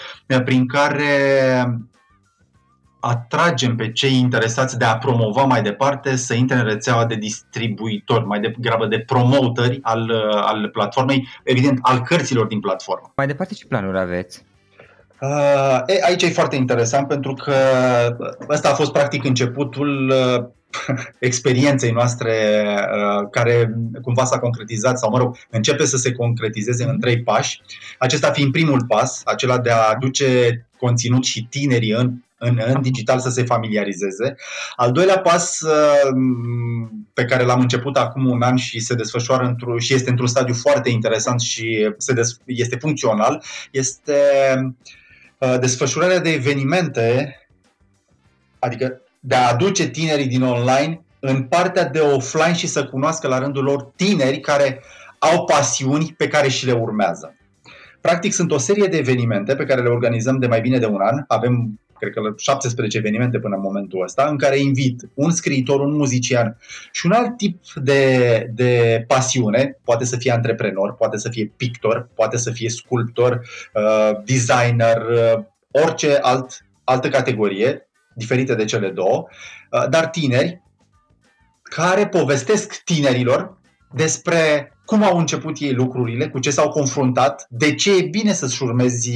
prin 0.45 0.67
care 0.67 1.05
atragem 3.07 3.77
pe 3.77 3.93
cei 3.93 4.19
interesați 4.19 4.79
de 4.79 4.85
a 4.85 4.97
promova 4.97 5.43
mai 5.43 5.63
departe 5.63 6.17
să 6.17 6.35
intre 6.35 6.57
în 6.57 6.65
rețeaua 6.65 7.05
de 7.05 7.15
distribuitori, 7.15 8.27
mai 8.27 8.41
degrabă 8.41 8.87
de 8.87 8.99
promotări 8.99 9.79
al, 9.83 10.11
al 10.31 10.69
platformei, 10.69 11.29
evident, 11.43 11.79
al 11.83 12.03
cărților 12.03 12.47
din 12.47 12.61
platformă. 12.61 13.13
Mai 13.17 13.27
departe, 13.27 13.55
ce 13.55 13.67
planuri 13.67 13.99
aveți? 13.99 14.45
Uh, 15.21 15.83
e, 15.87 16.01
aici 16.05 16.23
e 16.23 16.29
foarte 16.29 16.57
interesant 16.57 17.09
pentru 17.09 17.35
că 17.35 17.55
ăsta 18.49 18.69
a 18.69 18.75
fost 18.75 18.93
practic 18.93 19.25
începutul 19.25 20.09
uh, 20.09 20.45
experienței 21.19 21.91
noastre 21.91 22.33
uh, 22.67 23.29
care 23.31 23.75
cumva 24.03 24.25
s-a 24.25 24.39
concretizat 24.39 24.99
sau, 24.99 25.11
mă 25.11 25.19
rog, 25.19 25.37
începe 25.51 25.85
să 25.85 25.97
se 25.97 26.13
concretizeze 26.13 26.85
în 26.85 27.01
trei 27.01 27.23
pași. 27.23 27.61
Acesta 27.99 28.31
fiind 28.31 28.53
primul 28.53 28.85
pas, 28.89 29.23
acela 29.25 29.59
de 29.59 29.71
a 29.71 29.91
aduce 29.95 30.67
conținut 30.79 31.25
și 31.25 31.47
tinerii 31.51 31.91
în 31.93 32.13
în, 32.45 32.61
în 32.75 32.83
digital 32.83 33.19
să 33.19 33.31
se 33.31 33.43
familiarizeze. 33.43 34.37
Al 34.77 34.93
doilea 34.93 35.19
pas 35.19 35.61
uh, 35.61 36.09
pe 37.13 37.25
care 37.25 37.45
l-am 37.45 37.61
început 37.61 37.97
acum 37.97 38.31
un 38.31 38.43
an 38.43 38.57
și 38.57 38.81
se 38.81 38.95
desfășoară 38.95 39.45
într 39.45 39.65
și 39.79 39.95
este 39.95 40.11
într-un 40.11 40.29
stadiu 40.29 40.55
foarte 40.55 40.91
interesant 40.91 41.41
și 41.41 41.95
se 41.97 42.13
des, 42.13 42.41
este 42.47 42.77
funcțional, 42.77 43.43
este 43.71 44.15
uh, 45.39 45.59
desfășurarea 45.61 46.21
de 46.21 46.33
evenimente, 46.33 47.39
adică 48.59 49.01
de 49.21 49.35
a 49.35 49.49
aduce 49.49 49.89
tinerii 49.89 50.27
din 50.27 50.43
online 50.43 51.05
în 51.21 51.43
partea 51.43 51.85
de 51.85 52.01
offline 52.01 52.55
și 52.55 52.67
să 52.67 52.85
cunoască 52.85 53.29
la 53.29 53.39
rândul 53.39 53.65
lor 53.65 53.93
tineri 53.97 54.41
care 54.41 54.83
au 55.19 55.45
pasiuni 55.45 56.15
pe 56.17 56.29
care 56.29 56.49
și 56.49 56.67
le 56.67 56.73
urmează. 56.73 57.37
Practic 58.01 58.33
sunt 58.33 58.51
o 58.51 58.59
serie 58.59 58.87
de 58.87 58.97
evenimente 58.97 59.57
pe 59.57 59.65
care 59.65 59.83
le 59.83 59.89
organizăm 59.89 60.39
de 60.39 60.47
mai 60.47 60.61
bine 60.61 60.79
de 60.79 60.87
un 60.87 61.01
an. 61.01 61.25
Avem 61.27 61.81
cred 61.99 62.13
că 62.13 62.35
17 62.37 62.97
evenimente 62.99 63.39
până 63.39 63.55
în 63.55 63.61
momentul 63.61 64.03
ăsta, 64.03 64.27
în 64.31 64.37
care 64.37 64.59
invit 64.59 65.09
un 65.15 65.31
scriitor, 65.31 65.81
un 65.81 65.97
muzician 65.97 66.59
și 66.93 67.07
un 67.07 67.13
alt 67.13 67.37
tip 67.37 67.63
de, 67.75 68.47
de 68.55 69.05
pasiune, 69.07 69.79
poate 69.85 70.05
să 70.05 70.17
fie 70.17 70.33
antreprenor, 70.33 70.95
poate 70.95 71.17
să 71.17 71.29
fie 71.29 71.53
pictor, 71.57 72.09
poate 72.15 72.37
să 72.37 72.51
fie 72.51 72.69
sculptor, 72.69 73.41
uh, 73.75 74.11
designer, 74.25 74.97
uh, 74.97 75.45
orice 75.71 76.19
alt, 76.21 76.67
altă 76.85 77.09
categorie, 77.09 77.89
diferită 78.15 78.55
de 78.55 78.65
cele 78.65 78.89
două, 78.89 79.27
uh, 79.71 79.89
dar 79.89 80.07
tineri 80.07 80.63
care 81.63 82.07
povestesc 82.07 82.83
tinerilor 82.83 83.59
despre 83.93 84.74
cum 84.85 85.03
au 85.03 85.19
început 85.19 85.57
ei 85.61 85.73
lucrurile, 85.73 86.29
cu 86.29 86.39
ce 86.39 86.51
s-au 86.51 86.69
confruntat, 86.69 87.47
de 87.49 87.75
ce 87.75 87.97
e 87.97 88.03
bine 88.03 88.33
să-ți 88.33 88.63
urmezi 88.63 89.11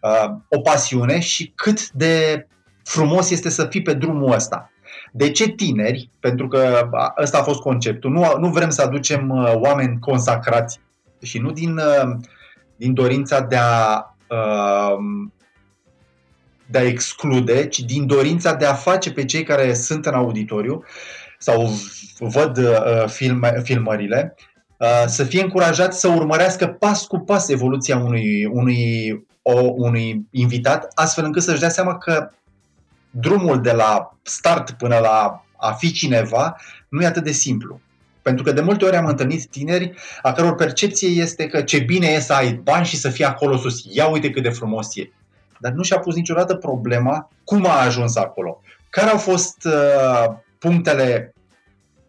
uh, 0.00 0.30
o 0.48 0.60
pasiune 0.60 1.20
și 1.20 1.52
cât 1.54 1.90
de 1.90 2.46
frumos 2.84 3.30
este 3.30 3.48
să 3.48 3.66
fii 3.70 3.82
pe 3.82 3.92
drumul 3.92 4.32
ăsta. 4.32 4.70
De 5.12 5.30
ce 5.30 5.48
tineri? 5.48 6.10
Pentru 6.20 6.48
că 6.48 6.88
ăsta 7.22 7.38
a 7.38 7.42
fost 7.42 7.60
conceptul. 7.60 8.10
Nu, 8.10 8.38
nu 8.38 8.48
vrem 8.48 8.70
să 8.70 8.82
aducem 8.82 9.28
uh, 9.28 9.52
oameni 9.54 9.98
consacrați 9.98 10.80
și 11.22 11.38
nu 11.38 11.50
din, 11.50 11.76
uh, 11.76 12.16
din 12.76 12.94
dorința 12.94 13.40
de 13.40 13.56
a, 13.56 14.04
uh, 14.28 15.28
de 16.66 16.78
a 16.78 16.86
exclude, 16.86 17.66
ci 17.66 17.80
din 17.80 18.06
dorința 18.06 18.54
de 18.54 18.64
a 18.64 18.74
face 18.74 19.12
pe 19.12 19.24
cei 19.24 19.42
care 19.42 19.74
sunt 19.74 20.06
în 20.06 20.14
auditoriu 20.14 20.84
sau 21.38 21.70
văd 22.18 22.56
uh, 22.58 23.04
filme, 23.06 23.60
filmările 23.62 24.34
să 25.06 25.24
fie 25.24 25.42
încurajați 25.42 26.00
să 26.00 26.08
urmărească 26.08 26.66
pas 26.66 27.06
cu 27.06 27.18
pas 27.18 27.48
evoluția 27.48 27.98
unui, 27.98 28.44
unui, 28.44 29.10
o, 29.42 29.60
unui 29.60 30.26
invitat, 30.30 30.90
astfel 30.94 31.24
încât 31.24 31.42
să-și 31.42 31.60
dea 31.60 31.68
seama 31.68 31.98
că 31.98 32.30
drumul 33.10 33.60
de 33.60 33.72
la 33.72 34.16
start 34.22 34.70
până 34.70 34.98
la 34.98 35.44
a 35.56 35.72
fi 35.72 35.92
cineva 35.92 36.56
nu 36.88 37.02
e 37.02 37.06
atât 37.06 37.24
de 37.24 37.32
simplu. 37.32 37.80
Pentru 38.22 38.44
că 38.44 38.52
de 38.52 38.60
multe 38.60 38.84
ori 38.84 38.96
am 38.96 39.06
întâlnit 39.06 39.46
tineri 39.46 39.94
a 40.22 40.32
căror 40.32 40.54
percepție 40.54 41.08
este 41.08 41.46
că 41.46 41.62
ce 41.62 41.78
bine 41.78 42.06
e 42.06 42.20
să 42.20 42.32
ai 42.32 42.52
bani 42.52 42.86
și 42.86 42.96
să 42.96 43.08
fii 43.08 43.24
acolo 43.24 43.56
sus. 43.56 43.82
Ia 43.90 44.08
uite 44.08 44.30
cât 44.30 44.42
de 44.42 44.50
frumos 44.50 44.96
e. 44.96 45.10
Dar 45.58 45.72
nu 45.72 45.82
și-a 45.82 45.98
pus 45.98 46.14
niciodată 46.14 46.54
problema 46.54 47.30
cum 47.44 47.66
a 47.66 47.80
ajuns 47.80 48.16
acolo. 48.16 48.60
Care 48.90 49.10
au 49.10 49.18
fost 49.18 49.64
uh, 49.64 50.34
punctele 50.58 51.34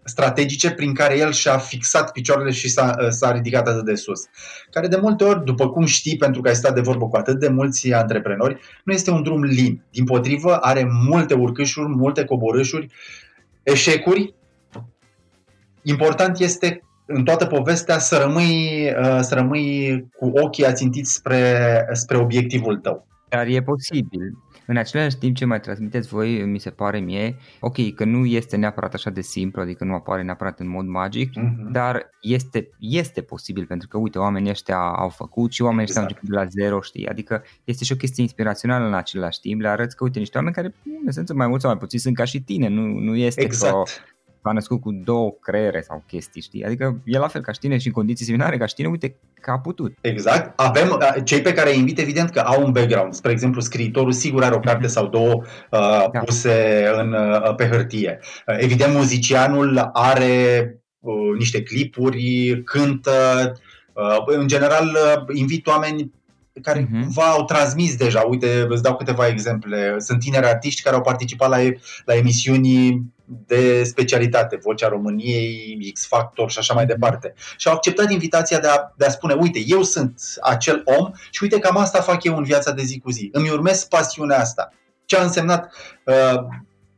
strategice 0.04 0.72
prin 0.72 0.94
care 0.94 1.18
el 1.18 1.32
și-a 1.32 1.58
fixat 1.58 2.12
picioarele 2.12 2.52
și 2.52 2.70
s-a, 2.70 2.96
s-a 3.10 3.32
ridicat 3.32 3.68
atât 3.68 3.86
de 3.86 3.96
sus. 3.96 4.22
Care 4.70 4.88
de 4.88 4.98
multe 5.02 5.24
ori, 5.24 5.46
după 5.46 5.70
cum 5.70 5.86
știi, 5.86 6.18
pentru 6.18 6.42
că 6.42 6.48
ai 6.48 6.56
stat 6.56 6.74
de 6.74 6.82
vorbă 6.82 7.08
cu 7.08 7.18
atât 7.18 7.40
de 7.40 7.48
mulți 7.48 7.94
antreprenori, 7.94 8.60
nu 8.84 8.94
este 8.94 9.12
un 9.12 9.24
drum 9.24 9.44
lin. 9.44 9.84
Din 9.92 10.06
potrivă, 10.06 10.56
are 10.56 10.90
multe 11.08 11.34
urcășuri, 11.34 11.88
multe 11.88 12.26
coborâșuri, 12.26 12.88
eșecuri. 13.64 14.36
Important 15.82 16.40
este 16.40 16.82
în 17.06 17.24
toată 17.24 17.46
povestea 17.46 18.00
să 18.00 18.18
rămâi, 18.18 18.92
să 19.22 19.34
rămâi 19.34 20.06
cu 20.18 20.32
ochii 20.34 20.66
ațintiți 20.66 21.14
spre, 21.14 21.88
spre 21.92 22.18
obiectivul 22.18 22.78
tău. 22.78 23.08
Dar 23.30 23.48
e 23.48 23.62
posibil. 23.62 24.38
În 24.66 24.78
același 24.78 25.18
timp 25.18 25.36
ce 25.36 25.46
mai 25.46 25.60
transmiteți 25.60 26.08
voi, 26.08 26.46
mi 26.46 26.60
se 26.60 26.70
pare 26.70 27.00
mie, 27.00 27.36
ok, 27.60 27.94
că 27.96 28.06
nu 28.06 28.26
este 28.26 28.56
neapărat 28.56 28.94
așa 28.94 29.10
de 29.10 29.22
simplu, 29.22 29.62
adică 29.62 29.84
nu 29.84 29.94
apare 29.94 30.24
neapărat 30.24 30.60
în 30.60 30.70
mod 30.70 30.86
magic, 30.86 31.30
uh-huh. 31.30 31.72
dar 31.72 32.10
este, 32.22 32.70
este 32.80 33.22
posibil 33.22 33.66
pentru 33.66 33.88
că, 33.88 33.98
uite, 33.98 34.20
oamenii 34.20 34.50
ăștia 34.50 34.78
au 34.78 35.10
făcut 35.10 35.52
și 35.52 35.62
oamenii 35.62 35.84
ăștia 35.84 36.02
exact. 36.02 36.22
au 36.24 36.30
început 36.30 36.54
de 36.54 36.60
la 36.60 36.66
zero, 36.66 36.82
știi? 36.82 37.08
Adică 37.08 37.44
este 37.64 37.84
și 37.84 37.92
o 37.92 37.96
chestie 37.96 38.24
inspirațională 38.24 38.88
în 38.88 38.94
același 38.94 39.40
timp, 39.40 39.62
le 39.62 39.68
arăți 39.68 39.96
că, 39.96 40.04
uite, 40.04 40.20
niște 40.20 40.38
oameni 40.38 40.56
care, 40.56 40.74
în 40.84 41.08
esență, 41.08 41.34
mai 41.34 41.48
mult 41.48 41.62
sau 41.62 41.70
mai 41.70 41.80
puțin 41.80 42.00
sunt 42.00 42.16
ca 42.16 42.24
și 42.24 42.42
tine, 42.42 42.68
nu, 42.68 42.82
nu 42.82 43.16
este 43.16 43.42
exact. 43.42 43.74
că 43.74 43.84
s-a 44.44 44.52
născut 44.52 44.82
cu 44.82 44.92
două 44.92 45.32
creiere 45.42 45.82
sau 45.82 46.04
chestii, 46.08 46.42
știi? 46.42 46.66
Adică 46.66 47.02
e 47.06 47.18
la 47.18 47.28
fel 47.28 47.42
ca 47.42 47.52
și 47.52 47.60
tine 47.60 47.78
și 47.78 47.88
în 47.88 47.94
condiții 47.94 48.26
similare 48.26 48.58
ca 48.58 48.66
și 48.66 48.76
tine, 48.76 48.88
uite, 48.88 49.16
că 49.42 49.52
a 49.52 49.60
putut. 49.60 49.94
Exact. 50.02 50.60
Avem 50.60 51.00
cei 51.24 51.42
pe 51.42 51.54
care 51.54 51.72
îi 51.72 51.78
invit, 51.78 52.00
evident 52.00 52.30
că 52.30 52.40
au 52.40 52.66
un 52.66 52.72
background. 52.72 53.14
Spre 53.14 53.32
exemplu, 53.32 53.62
scriitorul 53.62 54.12
sigur 54.12 54.44
are 54.44 54.56
o 54.56 54.60
carte 54.60 54.88
sau 54.88 55.08
două 55.08 55.34
uh, 55.34 56.10
da. 56.12 56.20
puse 56.20 56.86
în, 56.96 57.14
uh, 57.14 57.56
pe 57.56 57.68
hârtie. 57.68 58.20
Uh, 58.48 58.56
evident, 58.60 58.94
muzicianul 58.94 59.90
are 59.94 60.66
uh, 61.00 61.38
niște 61.38 61.64
clipuri, 61.64 62.62
cântă. 62.66 63.12
Uh, 63.94 64.24
în 64.26 64.48
general, 64.48 64.86
uh, 64.86 65.36
invit 65.36 65.68
oameni 65.68 66.12
care 66.62 66.84
uh-huh. 66.84 67.02
cumva 67.02 67.30
au 67.30 67.46
transmis 67.46 67.96
deja. 67.96 68.22
Uite, 68.22 68.66
îți 68.70 68.84
dau 68.84 68.96
câteva 68.96 69.28
exemple. 69.28 69.96
Sunt 70.00 70.20
tineri 70.20 70.46
artiști 70.46 70.82
care 70.82 70.96
au 70.96 71.02
participat 71.02 71.50
la, 71.50 71.58
la 72.06 72.16
emisiuni 72.16 73.04
de 73.26 73.84
specialitate, 73.84 74.60
Vocea 74.64 74.88
României, 74.88 75.92
X 75.94 76.08
Factor 76.08 76.52
și 76.52 76.58
așa 76.58 76.74
mai 76.74 76.84
mhm. 76.84 76.94
departe. 76.94 77.34
Și 77.58 77.68
au 77.68 77.74
acceptat 77.74 78.12
invitația 78.12 78.60
de 78.60 78.68
a, 78.68 78.94
de 78.98 79.06
a 79.06 79.10
spune, 79.10 79.34
uite, 79.34 79.60
eu 79.66 79.84
sunt 79.84 80.22
acel 80.42 80.82
om 80.86 81.12
și 81.30 81.44
uite 81.44 81.60
cam 81.60 81.78
asta 81.78 82.02
fac 82.02 82.24
eu 82.24 82.38
în 82.38 82.44
viața 82.44 82.72
de 82.72 82.84
zi 82.84 83.00
cu 83.00 83.12
zi. 83.12 83.30
Îmi 83.32 83.50
urmez 83.50 83.84
pasiunea 83.84 84.40
asta. 84.40 84.74
Ce 85.06 85.18
a 85.18 85.24
însemnat 85.24 85.74
uh, 86.06 86.44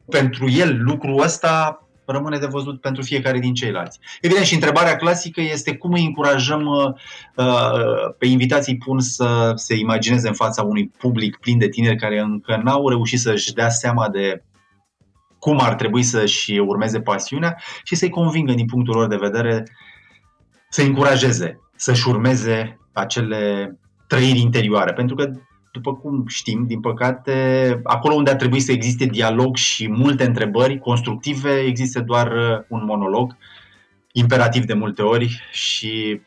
pentru 0.10 0.50
el 0.50 0.83
lucrul 0.83 1.22
ăsta 1.22 1.83
rămâne 2.05 2.38
de 2.38 2.45
văzut 2.45 2.81
pentru 2.81 3.03
fiecare 3.03 3.39
din 3.39 3.53
ceilalți. 3.53 4.00
Evident, 4.22 4.45
și 4.45 4.53
întrebarea 4.53 4.95
clasică 4.95 5.41
este 5.41 5.75
cum 5.75 5.91
îi 5.93 6.05
încurajăm 6.05 6.65
uh, 6.65 6.93
uh, 7.36 8.13
pe 8.17 8.25
invitații 8.25 8.77
pun 8.77 9.00
să 9.00 9.51
se 9.55 9.75
imagineze 9.75 10.27
în 10.27 10.33
fața 10.33 10.62
unui 10.62 10.91
public 10.98 11.38
plin 11.38 11.57
de 11.57 11.69
tineri 11.69 11.98
care 11.98 12.19
încă 12.19 12.62
n-au 12.63 12.89
reușit 12.89 13.19
să-și 13.19 13.53
dea 13.53 13.69
seama 13.69 14.10
de 14.10 14.43
cum 15.39 15.60
ar 15.60 15.75
trebui 15.75 16.03
să-și 16.03 16.57
urmeze 16.57 17.01
pasiunea 17.01 17.57
și 17.83 17.95
să-i 17.95 18.10
convingă 18.10 18.53
din 18.53 18.65
punctul 18.65 18.95
lor 18.95 19.07
de 19.07 19.15
vedere 19.15 19.63
să-i 20.69 20.86
încurajeze 20.86 21.60
să-și 21.75 22.07
urmeze 22.07 22.79
acele 22.91 23.75
trăiri 24.07 24.39
interioare. 24.39 24.93
Pentru 24.93 25.15
că 25.15 25.31
după 25.74 25.96
cum 25.96 26.27
știm, 26.27 26.65
din 26.68 26.80
păcate, 26.80 27.80
acolo 27.84 28.15
unde 28.15 28.30
ar 28.30 28.36
trebui 28.36 28.60
să 28.60 28.72
existe 28.72 29.06
dialog 29.06 29.56
și 29.56 29.89
multe 29.89 30.25
întrebări 30.25 30.80
constructive, 30.80 31.60
există 31.60 32.01
doar 32.01 32.32
uh, 32.32 32.65
un 32.68 32.86
monolog, 32.86 33.38
imperativ 34.12 34.65
de 34.65 34.74
multe 34.74 35.01
ori 35.01 35.48
și 35.51 36.22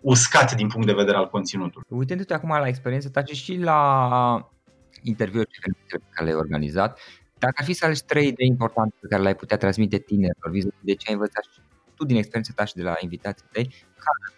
uscat 0.00 0.54
din 0.54 0.68
punct 0.68 0.86
de 0.86 0.92
vedere 0.92 1.16
al 1.16 1.28
conținutului. 1.28 1.86
Uitându-te 1.88 2.34
acum 2.34 2.48
la 2.48 2.68
experiența 2.68 3.08
ta 3.10 3.24
și 3.24 3.56
la 3.56 4.50
interviurile 5.02 5.56
pe 5.88 6.00
care 6.10 6.28
le-ai 6.28 6.40
organizat, 6.40 6.98
dacă 7.38 7.54
ar 7.56 7.64
fi 7.64 7.72
să 7.72 7.84
alegi 7.84 8.04
trei 8.04 8.26
idei 8.26 8.46
importante 8.46 8.94
pe 9.00 9.06
care 9.08 9.22
le-ai 9.22 9.36
putea 9.36 9.56
transmite 9.56 9.98
tinerilor 9.98 10.50
vis 10.50 10.64
de 10.80 10.94
ce 10.94 11.08
ai 11.08 11.14
învățat 11.14 11.44
și 11.52 11.60
tu 12.00 12.06
din 12.06 12.16
experiența 12.16 12.52
ta 12.56 12.64
și 12.64 12.74
de 12.74 12.82
la 12.82 12.94
invitații 13.00 13.46
tăi, 13.52 13.64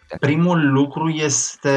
care 0.07 0.19
Primul 0.21 0.73
lucru 0.73 1.09
este 1.09 1.71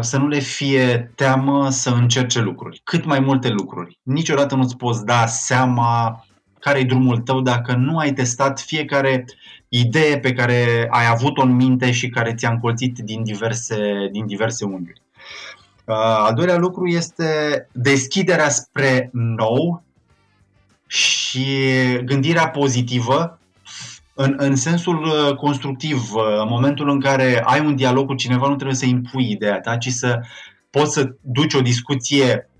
să 0.00 0.18
nu 0.18 0.28
le 0.28 0.38
fie 0.38 1.12
teamă 1.14 1.70
să 1.70 1.90
încerce 1.90 2.40
lucruri, 2.40 2.80
cât 2.84 3.04
mai 3.04 3.20
multe 3.20 3.48
lucruri. 3.48 3.98
Niciodată 4.02 4.54
nu-ți 4.54 4.76
poți 4.76 5.04
da 5.04 5.26
seama 5.26 6.24
care 6.60 6.78
e 6.78 6.84
drumul 6.84 7.18
tău 7.18 7.40
dacă 7.40 7.74
nu 7.74 7.98
ai 7.98 8.12
testat 8.12 8.60
fiecare 8.60 9.24
idee 9.68 10.18
pe 10.18 10.32
care 10.32 10.88
ai 10.90 11.06
avut-o 11.06 11.42
în 11.42 11.54
minte 11.54 11.92
și 11.92 12.08
care 12.08 12.34
ți-a 12.34 12.50
încolțit 12.50 12.98
din 12.98 13.22
diverse, 13.22 14.08
din 14.12 14.26
diverse 14.26 14.64
unghiuri. 14.64 15.02
Uh, 15.84 15.94
al 15.96 16.34
doilea 16.34 16.56
lucru 16.56 16.86
este 16.86 17.68
deschiderea 17.72 18.48
spre 18.48 19.10
nou 19.12 19.82
și 20.86 21.46
gândirea 22.04 22.48
pozitivă 22.48 23.37
în, 24.20 24.34
în 24.36 24.56
sensul 24.56 25.02
uh, 25.04 25.34
constructiv, 25.34 26.12
uh, 26.12 26.22
în 26.40 26.48
momentul 26.48 26.88
în 26.88 27.00
care 27.00 27.42
ai 27.44 27.60
un 27.60 27.76
dialog 27.76 28.06
cu 28.06 28.14
cineva, 28.14 28.48
nu 28.48 28.54
trebuie 28.54 28.76
să 28.76 28.86
impui 28.86 29.30
ideea 29.30 29.60
ta, 29.60 29.76
ci 29.76 29.88
să 29.88 30.20
poți 30.70 30.92
să 30.92 31.14
duci 31.20 31.54
o 31.54 31.60
discuție, 31.60 32.50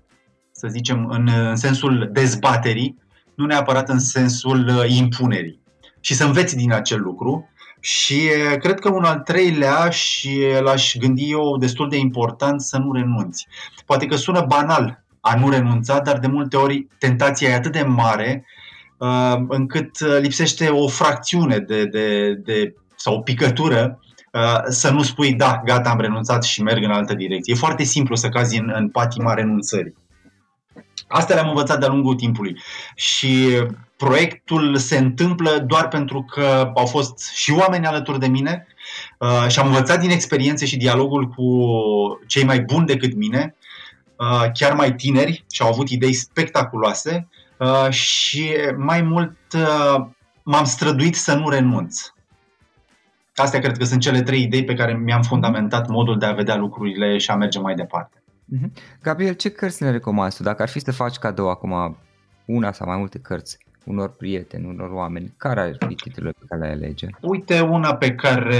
să 0.51 0.67
zicem, 0.67 1.07
în, 1.09 1.29
în 1.49 1.55
sensul 1.55 2.09
dezbaterii, 2.11 2.97
nu 3.35 3.45
neapărat 3.45 3.89
în 3.89 3.99
sensul 3.99 4.67
uh, 4.67 4.85
impunerii. 4.87 5.59
Și 5.99 6.13
să 6.13 6.25
înveți 6.25 6.55
din 6.55 6.73
acel 6.73 7.01
lucru. 7.01 7.49
Și 7.79 8.19
cred 8.59 8.79
că 8.79 8.89
un 8.89 9.03
al 9.03 9.19
treilea, 9.19 9.89
și 9.89 10.41
l-aș 10.61 10.95
gândi 10.99 11.31
eu 11.31 11.57
destul 11.57 11.89
de 11.89 11.97
important, 11.97 12.61
să 12.61 12.77
nu 12.77 12.93
renunți. 12.93 13.47
Poate 13.85 14.05
că 14.05 14.15
sună 14.15 14.45
banal 14.47 15.03
a 15.19 15.35
nu 15.35 15.49
renunța, 15.49 15.99
dar 15.99 16.19
de 16.19 16.27
multe 16.27 16.57
ori 16.57 16.87
tentația 16.97 17.49
e 17.49 17.55
atât 17.55 17.71
de 17.71 17.81
mare 17.81 18.45
Uh, 18.45 18.58
încât 19.47 19.99
uh, 19.99 20.17
lipsește 20.21 20.67
o 20.67 20.87
fracțiune 20.87 21.57
de, 21.57 21.85
de, 21.85 22.33
de 22.33 22.73
sau 22.95 23.15
o 23.15 23.19
picătură 23.19 23.99
uh, 24.33 24.59
să 24.67 24.91
nu 24.91 25.03
spui 25.03 25.33
da, 25.33 25.61
gata, 25.65 25.89
am 25.89 25.99
renunțat 25.99 26.43
și 26.43 26.63
merg 26.63 26.83
în 26.83 26.91
altă 26.91 27.13
direcție. 27.13 27.53
E 27.53 27.57
foarte 27.57 27.83
simplu 27.83 28.15
să 28.15 28.29
cazi 28.29 28.57
în, 28.57 28.71
în 28.75 28.89
patima 28.89 29.33
renunțării. 29.33 29.95
Asta 31.07 31.33
le-am 31.33 31.47
învățat 31.47 31.79
de-a 31.79 31.89
lungul 31.89 32.15
timpului. 32.15 32.57
Și 32.95 33.57
proiectul 33.97 34.77
se 34.77 34.97
întâmplă 34.97 35.63
doar 35.67 35.87
pentru 35.87 36.23
că 36.23 36.71
au 36.75 36.85
fost 36.85 37.31
și 37.33 37.51
oameni 37.51 37.85
alături 37.85 38.19
de 38.19 38.27
mine 38.27 38.67
uh, 39.17 39.45
și 39.47 39.59
am 39.59 39.67
învățat 39.67 39.99
din 39.99 40.09
experiențe 40.09 40.65
și 40.65 40.77
dialogul 40.77 41.27
cu 41.27 41.45
cei 42.27 42.43
mai 42.43 42.59
buni 42.59 42.85
decât 42.85 43.15
mine, 43.15 43.55
uh, 44.15 44.51
chiar 44.53 44.73
mai 44.73 44.95
tineri 44.95 45.45
și 45.51 45.61
au 45.61 45.67
avut 45.69 45.89
idei 45.89 46.13
spectaculoase 46.13 47.27
Uh, 47.59 47.89
și 47.89 48.51
mai 48.77 49.01
mult 49.01 49.37
uh, 49.55 50.05
m-am 50.43 50.63
străduit 50.63 51.15
să 51.15 51.35
nu 51.35 51.49
renunț. 51.49 52.13
Astea 53.35 53.59
cred 53.59 53.77
că 53.77 53.83
sunt 53.83 54.01
cele 54.01 54.21
trei 54.21 54.41
idei 54.41 54.63
pe 54.63 54.73
care 54.73 54.93
mi-am 54.93 55.21
fundamentat 55.21 55.87
modul 55.87 56.17
de 56.17 56.25
a 56.25 56.33
vedea 56.33 56.55
lucrurile 56.55 57.17
și 57.17 57.31
a 57.31 57.35
merge 57.35 57.59
mai 57.59 57.75
departe. 57.75 58.23
Mhm. 58.45 58.71
Gabriel, 59.03 59.33
ce 59.33 59.49
cărți 59.49 59.83
ne 59.83 59.91
recomanzi 59.91 60.37
tu? 60.37 60.43
Dacă 60.43 60.61
ar 60.61 60.69
fi 60.69 60.79
să 60.79 60.91
faci 60.91 61.15
cadou 61.15 61.49
acum 61.49 61.97
una 62.45 62.71
sau 62.71 62.87
mai 62.87 62.97
multe 62.97 63.19
cărți 63.19 63.57
unor 63.85 64.15
prieteni, 64.15 64.65
unor 64.65 64.89
oameni, 64.89 65.33
care 65.37 65.59
ar 65.59 65.75
fi 65.87 65.95
titlurile 65.95 66.33
pe 66.39 66.45
care 66.49 66.61
le 66.61 66.71
alege? 66.71 67.07
Uite, 67.21 67.61
una 67.61 67.95
pe 67.95 68.11
care, 68.11 68.59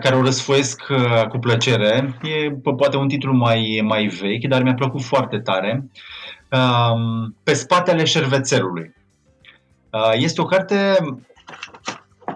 care 0.00 0.14
o 0.14 0.22
răsfoiesc 0.22 0.82
uh, 0.90 1.26
cu 1.26 1.38
plăcere, 1.38 2.18
e 2.22 2.50
poate 2.76 2.96
un 2.96 3.08
titlu 3.08 3.32
mai, 3.32 3.80
mai 3.84 4.06
vechi, 4.06 4.48
dar 4.48 4.62
mi-a 4.62 4.74
plăcut 4.74 5.02
foarte 5.02 5.38
tare. 5.38 5.84
Um, 6.50 7.36
pe 7.42 7.52
spatele 7.52 8.04
șervețelului. 8.04 8.94
Uh, 9.90 10.12
este 10.14 10.40
o 10.40 10.44
carte 10.44 10.96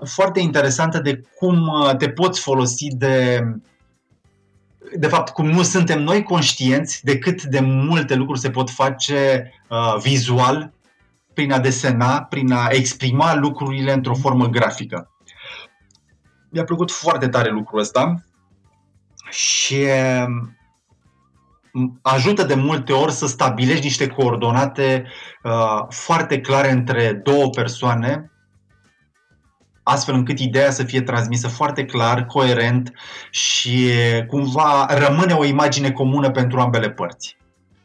foarte 0.05 0.41
interesantă 0.41 0.99
de 0.99 1.23
cum 1.37 1.67
uh, 1.67 1.97
te 1.97 2.11
poți 2.11 2.41
folosi 2.41 2.89
de 2.89 3.45
de 4.97 5.07
fapt, 5.07 5.33
cum 5.33 5.51
nu 5.51 5.63
suntem 5.63 6.03
noi 6.03 6.23
conștienți 6.23 7.05
de 7.05 7.19
cât 7.19 7.43
de 7.43 7.61
multe 7.61 8.15
lucruri 8.15 8.41
se 8.41 8.51
pot 8.51 8.71
face 8.71 9.51
uh, 9.69 9.97
vizual 10.01 10.73
prin 11.35 11.53
a 11.53 11.59
desena, 11.59 12.23
prin 12.23 12.53
a 12.53 12.69
exprima 12.71 13.35
lucrurile 13.35 13.93
într-o 13.93 14.15
formă 14.15 14.47
grafică. 14.47 15.11
Mi-a 16.49 16.65
plăcut 16.65 16.91
foarte 16.91 17.29
tare 17.29 17.51
lucrul 17.51 17.81
ăsta 17.81 18.25
și 19.31 19.87
ajută 22.03 22.43
de 22.43 22.55
multe 22.55 22.93
ori 22.93 23.13
să 23.13 23.27
stabilești 23.27 23.85
niște 23.85 24.07
coordonate 24.07 25.07
uh, 25.43 25.87
foarte 25.89 26.41
clare 26.41 26.71
între 26.71 27.13
două 27.13 27.51
persoane, 27.51 28.31
astfel 29.83 30.15
încât 30.15 30.39
ideea 30.39 30.71
să 30.71 30.85
fie 30.85 31.03
transmisă 31.03 31.49
foarte 31.49 31.85
clar, 31.85 32.25
coerent 32.25 32.93
și 33.31 33.91
cumva 34.27 34.87
rămâne 34.91 35.35
o 35.35 35.45
imagine 35.45 35.93
comună 35.93 36.31
pentru 36.31 36.61
ambele 36.61 36.91
părți. 36.91 37.37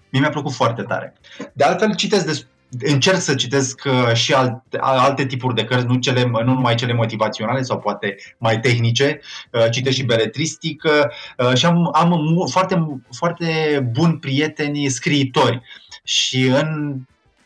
Mie 0.10 0.22
mi-a 0.22 0.30
plăcut 0.30 0.54
foarte 0.54 0.82
tare. 0.82 1.14
De 1.54 1.64
altfel, 1.64 1.96
citesc 1.96 2.26
des, 2.26 2.48
încerc 2.80 3.20
să 3.20 3.36
citesc 3.36 3.82
uh, 3.86 4.14
și 4.14 4.34
alte, 4.34 4.78
alte 4.80 5.26
tipuri 5.26 5.56
de 5.56 5.64
cărți, 5.64 5.86
nu, 5.86 5.96
cele, 5.96 6.24
nu 6.24 6.54
numai 6.54 6.76
cele 6.76 6.94
motivaționale 6.94 7.62
sau 7.62 7.80
poate 7.80 8.16
mai 8.38 8.60
tehnice, 8.60 9.20
uh, 9.52 9.66
citesc 9.72 9.96
și 9.96 10.04
beletristică 10.04 11.12
uh, 11.38 11.54
și 11.54 11.66
am, 11.66 11.90
am 11.94 12.24
foarte, 12.52 13.02
foarte 13.12 13.80
buni 13.92 14.18
prieteni 14.18 14.90
scriitori 14.90 15.62
și 16.04 16.46
în 16.46 17.00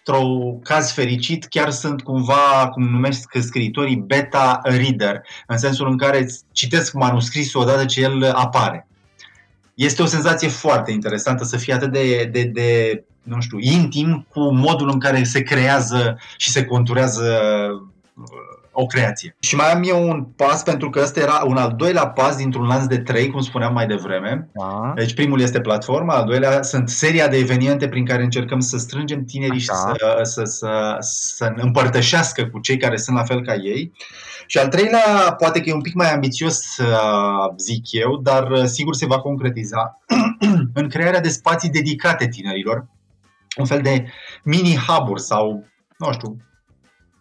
într-un 0.05 0.61
caz 0.61 0.91
fericit, 0.91 1.45
chiar 1.45 1.69
sunt 1.69 2.01
cumva, 2.01 2.69
cum 2.71 2.83
numesc 2.83 3.37
scriitorii, 3.39 3.95
beta 3.95 4.59
reader, 4.63 5.21
în 5.47 5.57
sensul 5.57 5.87
în 5.87 5.97
care 5.97 6.27
citesc 6.51 6.93
manuscrisul 6.93 7.61
odată 7.61 7.85
ce 7.85 8.01
el 8.01 8.31
apare. 8.33 8.87
Este 9.81 10.01
o 10.01 10.05
senzație 10.05 10.47
foarte 10.47 10.91
interesantă 10.91 11.43
să 11.43 11.57
fie 11.57 11.73
atât 11.73 11.91
de, 11.91 12.29
de, 12.31 12.43
de 12.43 13.03
nu 13.23 13.41
știu, 13.41 13.57
intim 13.59 14.27
cu 14.29 14.53
modul 14.53 14.89
în 14.89 14.99
care 14.99 15.23
se 15.23 15.41
creează 15.41 16.19
și 16.37 16.51
se 16.51 16.65
conturează 16.65 17.39
o 18.81 18.85
creație. 18.85 19.35
Și 19.39 19.55
mai 19.55 19.71
am 19.71 19.83
eu 19.85 20.09
un 20.09 20.23
pas, 20.23 20.63
pentru 20.63 20.89
că 20.89 20.99
ăsta 21.03 21.19
era 21.19 21.43
un 21.45 21.57
al 21.57 21.73
doilea 21.77 22.07
pas 22.07 22.35
dintr-un 22.35 22.67
lanț 22.67 22.85
de 22.85 22.97
trei, 22.97 23.29
cum 23.29 23.41
spuneam 23.41 23.73
mai 23.73 23.85
devreme. 23.85 24.49
Da. 24.53 24.93
Deci 24.95 25.13
primul 25.13 25.41
este 25.41 25.61
platforma, 25.61 26.13
al 26.13 26.25
doilea 26.25 26.61
sunt 26.61 26.89
seria 26.89 27.27
de 27.27 27.37
evenimente 27.37 27.87
prin 27.87 28.05
care 28.05 28.23
încercăm 28.23 28.59
să 28.59 28.77
strângem 28.77 29.23
tinerii 29.23 29.65
Așa. 29.69 29.73
și 29.73 29.95
să, 29.97 30.19
să, 30.23 30.43
să, 30.43 30.95
să 30.99 31.53
împărtășească 31.55 32.45
cu 32.45 32.59
cei 32.59 32.77
care 32.77 32.97
sunt 32.97 33.17
la 33.17 33.23
fel 33.23 33.41
ca 33.41 33.53
ei. 33.53 33.91
Și 34.45 34.57
al 34.57 34.67
treilea, 34.67 35.35
poate 35.37 35.61
că 35.61 35.69
e 35.69 35.73
un 35.73 35.81
pic 35.81 35.93
mai 35.93 36.13
ambițios, 36.13 36.77
uh, 36.77 37.53
zic 37.57 37.91
eu, 37.91 38.17
dar 38.17 38.51
uh, 38.51 38.63
sigur 38.63 38.95
se 38.95 39.05
va 39.05 39.19
concretiza 39.19 39.99
în 40.79 40.89
crearea 40.89 41.21
de 41.21 41.29
spații 41.29 41.69
dedicate 41.69 42.27
tinerilor, 42.27 42.87
un 43.57 43.65
fel 43.65 43.81
de 43.81 44.05
mini-hub-uri 44.43 45.21
sau, 45.21 45.65
nu 45.97 46.11
știu, 46.11 46.37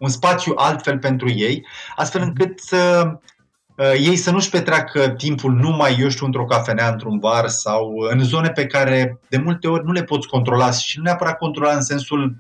un 0.00 0.08
spațiu 0.08 0.52
altfel 0.56 0.98
pentru 0.98 1.30
ei, 1.30 1.66
astfel 1.96 2.22
încât 2.22 2.60
să 2.60 3.12
uh, 3.76 3.92
ei 3.92 4.16
să 4.16 4.30
nu-și 4.30 4.50
petreacă 4.50 5.08
timpul 5.08 5.52
numai, 5.52 5.96
eu 6.00 6.08
știu, 6.08 6.26
într-o 6.26 6.44
cafenea, 6.44 6.90
într-un 6.90 7.18
bar 7.18 7.48
sau 7.48 7.94
în 8.10 8.24
zone 8.24 8.50
pe 8.50 8.66
care 8.66 9.20
de 9.28 9.38
multe 9.38 9.68
ori 9.68 9.84
nu 9.84 9.92
le 9.92 10.02
poți 10.02 10.28
controla 10.28 10.70
și 10.70 10.98
nu 10.98 11.02
neapărat 11.02 11.38
controla 11.38 11.74
în 11.74 11.82
sensul 11.82 12.36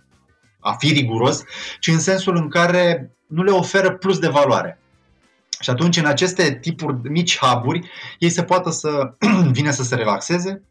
a 0.60 0.72
fi 0.72 0.92
riguros, 0.92 1.42
ci 1.80 1.86
în 1.86 1.98
sensul 1.98 2.36
în 2.36 2.48
care 2.48 3.12
nu 3.26 3.42
le 3.42 3.50
oferă 3.50 3.90
plus 3.90 4.18
de 4.18 4.28
valoare. 4.28 4.80
Și 5.60 5.70
atunci, 5.70 5.96
în 5.96 6.04
aceste 6.04 6.58
tipuri 6.60 7.10
mici 7.10 7.38
hub 7.38 7.64
ei 8.18 8.30
se 8.30 8.42
poată 8.42 8.70
să 8.70 9.14
vină 9.56 9.70
să 9.70 9.82
se 9.82 9.94
relaxeze, 9.94 10.62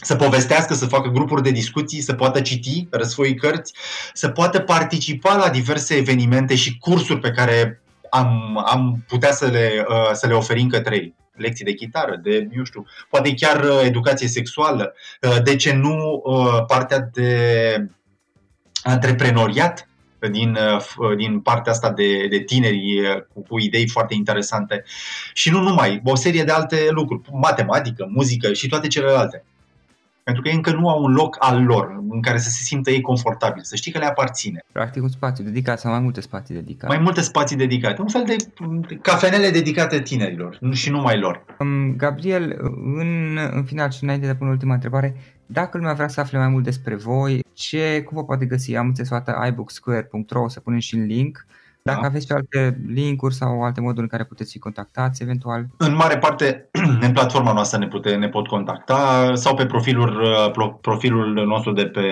să 0.00 0.16
povestească, 0.16 0.74
să 0.74 0.86
facă 0.86 1.08
grupuri 1.08 1.42
de 1.42 1.50
discuții, 1.50 2.00
să 2.00 2.12
poată 2.12 2.40
citi, 2.40 2.86
răsfoi 2.90 3.34
cărți, 3.34 3.74
să 4.12 4.28
poată 4.28 4.60
participa 4.60 5.36
la 5.36 5.48
diverse 5.48 5.94
evenimente 5.94 6.54
și 6.54 6.78
cursuri 6.78 7.20
pe 7.20 7.30
care 7.30 7.80
am, 8.10 8.62
am 8.66 9.04
putea 9.08 9.32
să 9.32 9.46
le, 9.46 9.84
uh, 9.88 10.10
să 10.12 10.26
le 10.26 10.34
oferim 10.34 10.68
către 10.68 10.96
ei. 10.96 11.14
Lecții 11.32 11.64
de 11.64 11.74
chitară, 11.74 12.20
de, 12.22 12.48
eu 12.56 12.64
știu, 12.64 12.86
poate 13.10 13.34
chiar 13.34 13.64
uh, 13.64 13.80
educație 13.84 14.28
sexuală, 14.28 14.94
uh, 15.22 15.42
de 15.42 15.56
ce 15.56 15.72
nu 15.72 16.22
partea 16.66 17.10
de 17.12 17.90
antreprenoriat, 18.82 19.88
din, 20.30 20.58
din 21.16 21.40
partea 21.40 21.72
asta 21.72 21.90
de, 21.90 22.26
de 22.26 22.38
tineri 22.38 23.02
cu, 23.32 23.42
cu 23.48 23.58
idei 23.58 23.88
foarte 23.88 24.14
interesante 24.14 24.84
și 25.32 25.50
nu 25.50 25.60
numai, 25.60 26.00
o 26.04 26.14
serie 26.14 26.44
de 26.44 26.52
alte 26.52 26.86
lucruri, 26.90 27.22
matematică, 27.32 28.06
muzică 28.10 28.52
și 28.52 28.68
toate 28.68 28.86
celelalte. 28.86 29.44
Pentru 30.26 30.42
că 30.42 30.48
ei 30.48 30.54
încă 30.54 30.72
nu 30.72 30.88
au 30.88 31.02
un 31.02 31.12
loc 31.12 31.36
al 31.38 31.64
lor 31.64 32.02
în 32.08 32.20
care 32.20 32.38
să 32.38 32.48
se 32.48 32.62
simtă 32.62 32.90
ei 32.90 33.00
confortabil, 33.00 33.62
să 33.62 33.76
știi 33.76 33.92
că 33.92 33.98
le 33.98 34.04
aparține. 34.04 34.64
Practic 34.72 35.02
un 35.02 35.08
spațiu 35.08 35.44
dedicat 35.44 35.78
sau 35.78 35.90
mai 35.90 36.00
multe 36.00 36.20
spații 36.20 36.54
dedicate. 36.54 36.94
Mai 36.94 37.02
multe 37.02 37.20
spații 37.20 37.56
dedicate. 37.56 38.00
Un 38.00 38.08
fel 38.08 38.24
de 38.26 38.36
cafenele 39.02 39.50
dedicate 39.50 40.00
tinerilor 40.00 40.58
și 40.72 40.90
numai 40.90 41.18
lor. 41.18 41.44
Gabriel, 41.96 42.56
în, 42.96 43.38
în 43.50 43.64
final 43.64 43.90
și 43.90 44.02
înainte 44.02 44.26
de 44.26 44.34
pune 44.34 44.50
ultima 44.50 44.74
întrebare, 44.74 45.16
dacă 45.46 45.76
lumea 45.76 45.92
vrea 45.92 46.08
să 46.08 46.20
afle 46.20 46.38
mai 46.38 46.48
mult 46.48 46.64
despre 46.64 46.94
voi, 46.94 47.40
ce, 47.52 48.02
cum 48.02 48.16
vă 48.16 48.24
poate 48.24 48.46
găsi? 48.46 48.76
Am 48.76 48.86
înțeles 48.86 49.10
o 49.10 49.46
iBooksquare.ro, 49.46 50.42
o 50.42 50.48
să 50.48 50.60
punem 50.60 50.78
și 50.78 50.94
în 50.94 51.04
link. 51.04 51.46
Dacă 51.86 52.00
da. 52.00 52.06
aveți 52.06 52.26
și 52.26 52.32
alte 52.32 52.80
linkuri 52.86 53.34
sau 53.34 53.62
alte 53.62 53.80
moduri 53.80 54.02
în 54.02 54.08
care 54.08 54.24
puteți 54.24 54.50
fi 54.52 54.58
contactați, 54.58 55.22
eventual. 55.22 55.66
În 55.76 55.94
mare 55.94 56.18
parte, 56.18 56.68
în 57.06 57.12
platforma 57.12 57.52
noastră 57.52 57.78
ne, 57.78 57.88
pute, 57.88 58.14
ne 58.14 58.28
pot 58.28 58.46
contacta 58.46 59.30
sau 59.34 59.54
pe 59.54 59.66
profilul, 59.66 60.20
uh, 60.22 60.74
profilul 60.80 61.46
nostru 61.46 61.72
de 61.72 61.86
pe, 61.86 62.08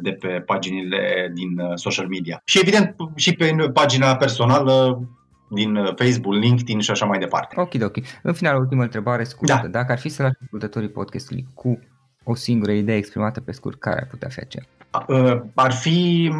de 0.00 0.10
pe 0.10 0.28
paginile 0.28 1.32
din 1.34 1.58
uh, 1.58 1.72
social 1.74 2.06
media. 2.06 2.40
Și 2.44 2.58
evident 2.62 2.94
și 3.14 3.32
pe 3.32 3.70
pagina 3.72 4.16
personală 4.16 5.02
din 5.50 5.76
uh, 5.76 5.94
Facebook, 5.96 6.34
LinkedIn 6.34 6.80
și 6.80 6.90
așa 6.90 7.06
mai 7.06 7.18
departe. 7.18 7.60
Ok, 7.60 7.72
ok. 7.82 7.96
În 8.22 8.32
final, 8.32 8.58
ultima 8.58 8.82
întrebare 8.82 9.24
scurtă. 9.24 9.60
Da. 9.62 9.68
Dacă 9.68 9.92
ar 9.92 9.98
fi 9.98 10.08
să 10.08 10.22
lași 10.22 10.34
ascultătorii 10.42 10.88
podcastului 10.88 11.46
cu 11.54 11.78
o 12.24 12.34
singură 12.34 12.72
idee 12.72 12.96
exprimată 12.96 13.40
pe 13.40 13.52
scurt, 13.52 13.80
care 13.80 14.00
ar 14.00 14.06
putea 14.10 14.28
fi 14.28 14.40
aceea? 14.40 14.64
Ar 15.54 15.72
fi, 15.72 16.30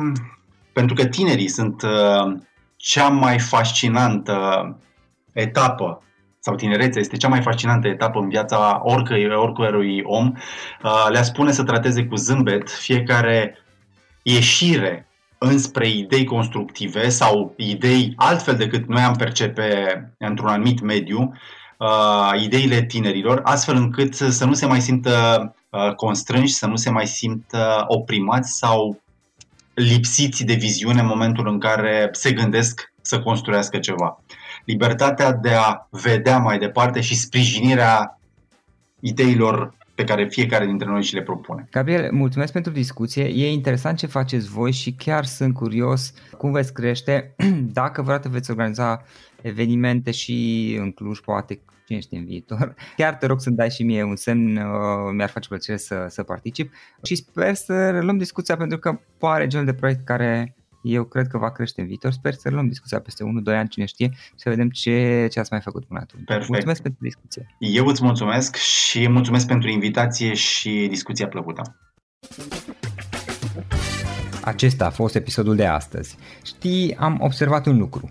pentru 0.72 0.94
că 0.94 1.04
tinerii 1.04 1.48
sunt 1.48 1.82
cea 2.78 3.08
mai 3.08 3.38
fascinantă 3.38 4.38
etapă 5.32 6.02
sau 6.38 6.54
tinerețea 6.54 7.00
este 7.00 7.16
cea 7.16 7.28
mai 7.28 7.42
fascinantă 7.42 7.88
etapă 7.88 8.18
în 8.18 8.28
viața 8.28 8.80
oricăi, 8.84 9.34
oricărui 9.34 10.02
om, 10.04 10.32
uh, 10.82 11.06
le-a 11.08 11.22
spune 11.22 11.52
să 11.52 11.62
trateze 11.62 12.04
cu 12.04 12.16
zâmbet 12.16 12.70
fiecare 12.70 13.58
ieșire 14.22 15.08
înspre 15.38 15.88
idei 15.88 16.24
constructive 16.24 17.08
sau 17.08 17.54
idei 17.56 18.12
altfel 18.16 18.56
decât 18.56 18.88
noi 18.88 19.02
am 19.02 19.14
percepe 19.14 19.64
într-un 20.18 20.48
anumit 20.48 20.80
mediu, 20.80 21.32
uh, 21.78 22.42
ideile 22.42 22.82
tinerilor, 22.82 23.40
astfel 23.44 23.76
încât 23.76 24.14
să 24.14 24.44
nu 24.44 24.52
se 24.52 24.66
mai 24.66 24.80
simtă 24.80 25.54
uh, 25.70 25.94
constrânși, 25.94 26.54
să 26.54 26.66
nu 26.66 26.76
se 26.76 26.90
mai 26.90 27.06
simtă 27.06 27.84
oprimați 27.86 28.56
sau 28.58 29.00
lipsiți 29.78 30.44
de 30.44 30.54
viziune 30.54 31.00
în 31.00 31.06
momentul 31.06 31.48
în 31.48 31.58
care 31.58 32.08
se 32.12 32.32
gândesc 32.32 32.92
să 33.00 33.20
construiască 33.20 33.78
ceva. 33.78 34.22
Libertatea 34.64 35.32
de 35.32 35.50
a 35.50 35.86
vedea 35.90 36.38
mai 36.38 36.58
departe 36.58 37.00
și 37.00 37.16
sprijinirea 37.16 38.20
ideilor 39.00 39.76
pe 39.94 40.04
care 40.04 40.26
fiecare 40.26 40.66
dintre 40.66 40.88
noi 40.88 41.02
și 41.02 41.14
le 41.14 41.22
propune. 41.22 41.68
Gabriel, 41.70 42.12
mulțumesc 42.12 42.52
pentru 42.52 42.72
discuție. 42.72 43.24
E 43.24 43.52
interesant 43.52 43.98
ce 43.98 44.06
faceți 44.06 44.48
voi 44.48 44.72
și 44.72 44.92
chiar 44.92 45.24
sunt 45.24 45.54
curios 45.54 46.12
cum 46.36 46.52
veți 46.52 46.72
crește. 46.72 47.34
Dacă 47.80 48.02
vreodată 48.02 48.28
veți 48.28 48.50
organiza 48.50 49.04
evenimente 49.40 50.10
și 50.10 50.76
în 50.80 50.92
Cluj, 50.92 51.18
poate 51.18 51.60
cine 51.88 52.00
știe 52.00 52.18
în 52.18 52.24
viitor. 52.24 52.74
Chiar 52.96 53.14
te 53.14 53.26
rog 53.26 53.40
să-mi 53.40 53.56
dai 53.56 53.70
și 53.70 53.82
mie 53.82 54.02
un 54.02 54.16
semn, 54.16 54.56
uh, 54.56 55.10
mi-ar 55.12 55.28
face 55.28 55.48
plăcere 55.48 55.76
să, 55.76 56.06
să 56.08 56.22
particip 56.22 56.72
și 57.02 57.14
sper 57.14 57.54
să 57.54 57.98
luăm 58.02 58.18
discuția 58.18 58.56
pentru 58.56 58.78
că 58.78 59.00
pare 59.18 59.46
genul 59.46 59.66
de 59.66 59.74
proiect 59.74 60.04
care 60.04 60.56
eu 60.82 61.04
cred 61.04 61.26
că 61.26 61.38
va 61.38 61.50
crește 61.50 61.80
în 61.80 61.86
viitor. 61.86 62.12
Sper 62.12 62.34
să 62.34 62.50
luăm 62.50 62.68
discuția 62.68 63.00
peste 63.00 63.24
1-2 63.24 63.54
ani, 63.54 63.68
cine 63.68 63.84
știe, 63.84 64.10
să 64.36 64.48
vedem 64.48 64.70
ce, 64.70 65.26
ce 65.30 65.40
ați 65.40 65.48
mai 65.52 65.60
făcut 65.60 65.84
până 65.84 66.00
atunci. 66.02 66.24
Perfect. 66.24 66.48
Mulțumesc 66.48 66.82
pentru 66.82 67.00
discuție. 67.02 67.56
Eu 67.58 67.86
îți 67.86 68.04
mulțumesc 68.04 68.56
și 68.56 69.08
mulțumesc 69.08 69.46
pentru 69.46 69.68
invitație 69.68 70.34
și 70.34 70.86
discuția 70.90 71.28
plăcută. 71.28 71.76
Acesta 74.42 74.86
a 74.86 74.90
fost 74.90 75.14
episodul 75.14 75.56
de 75.56 75.66
astăzi. 75.66 76.16
Știi, 76.44 76.96
am 76.96 77.18
observat 77.20 77.66
un 77.66 77.78
lucru. 77.78 78.10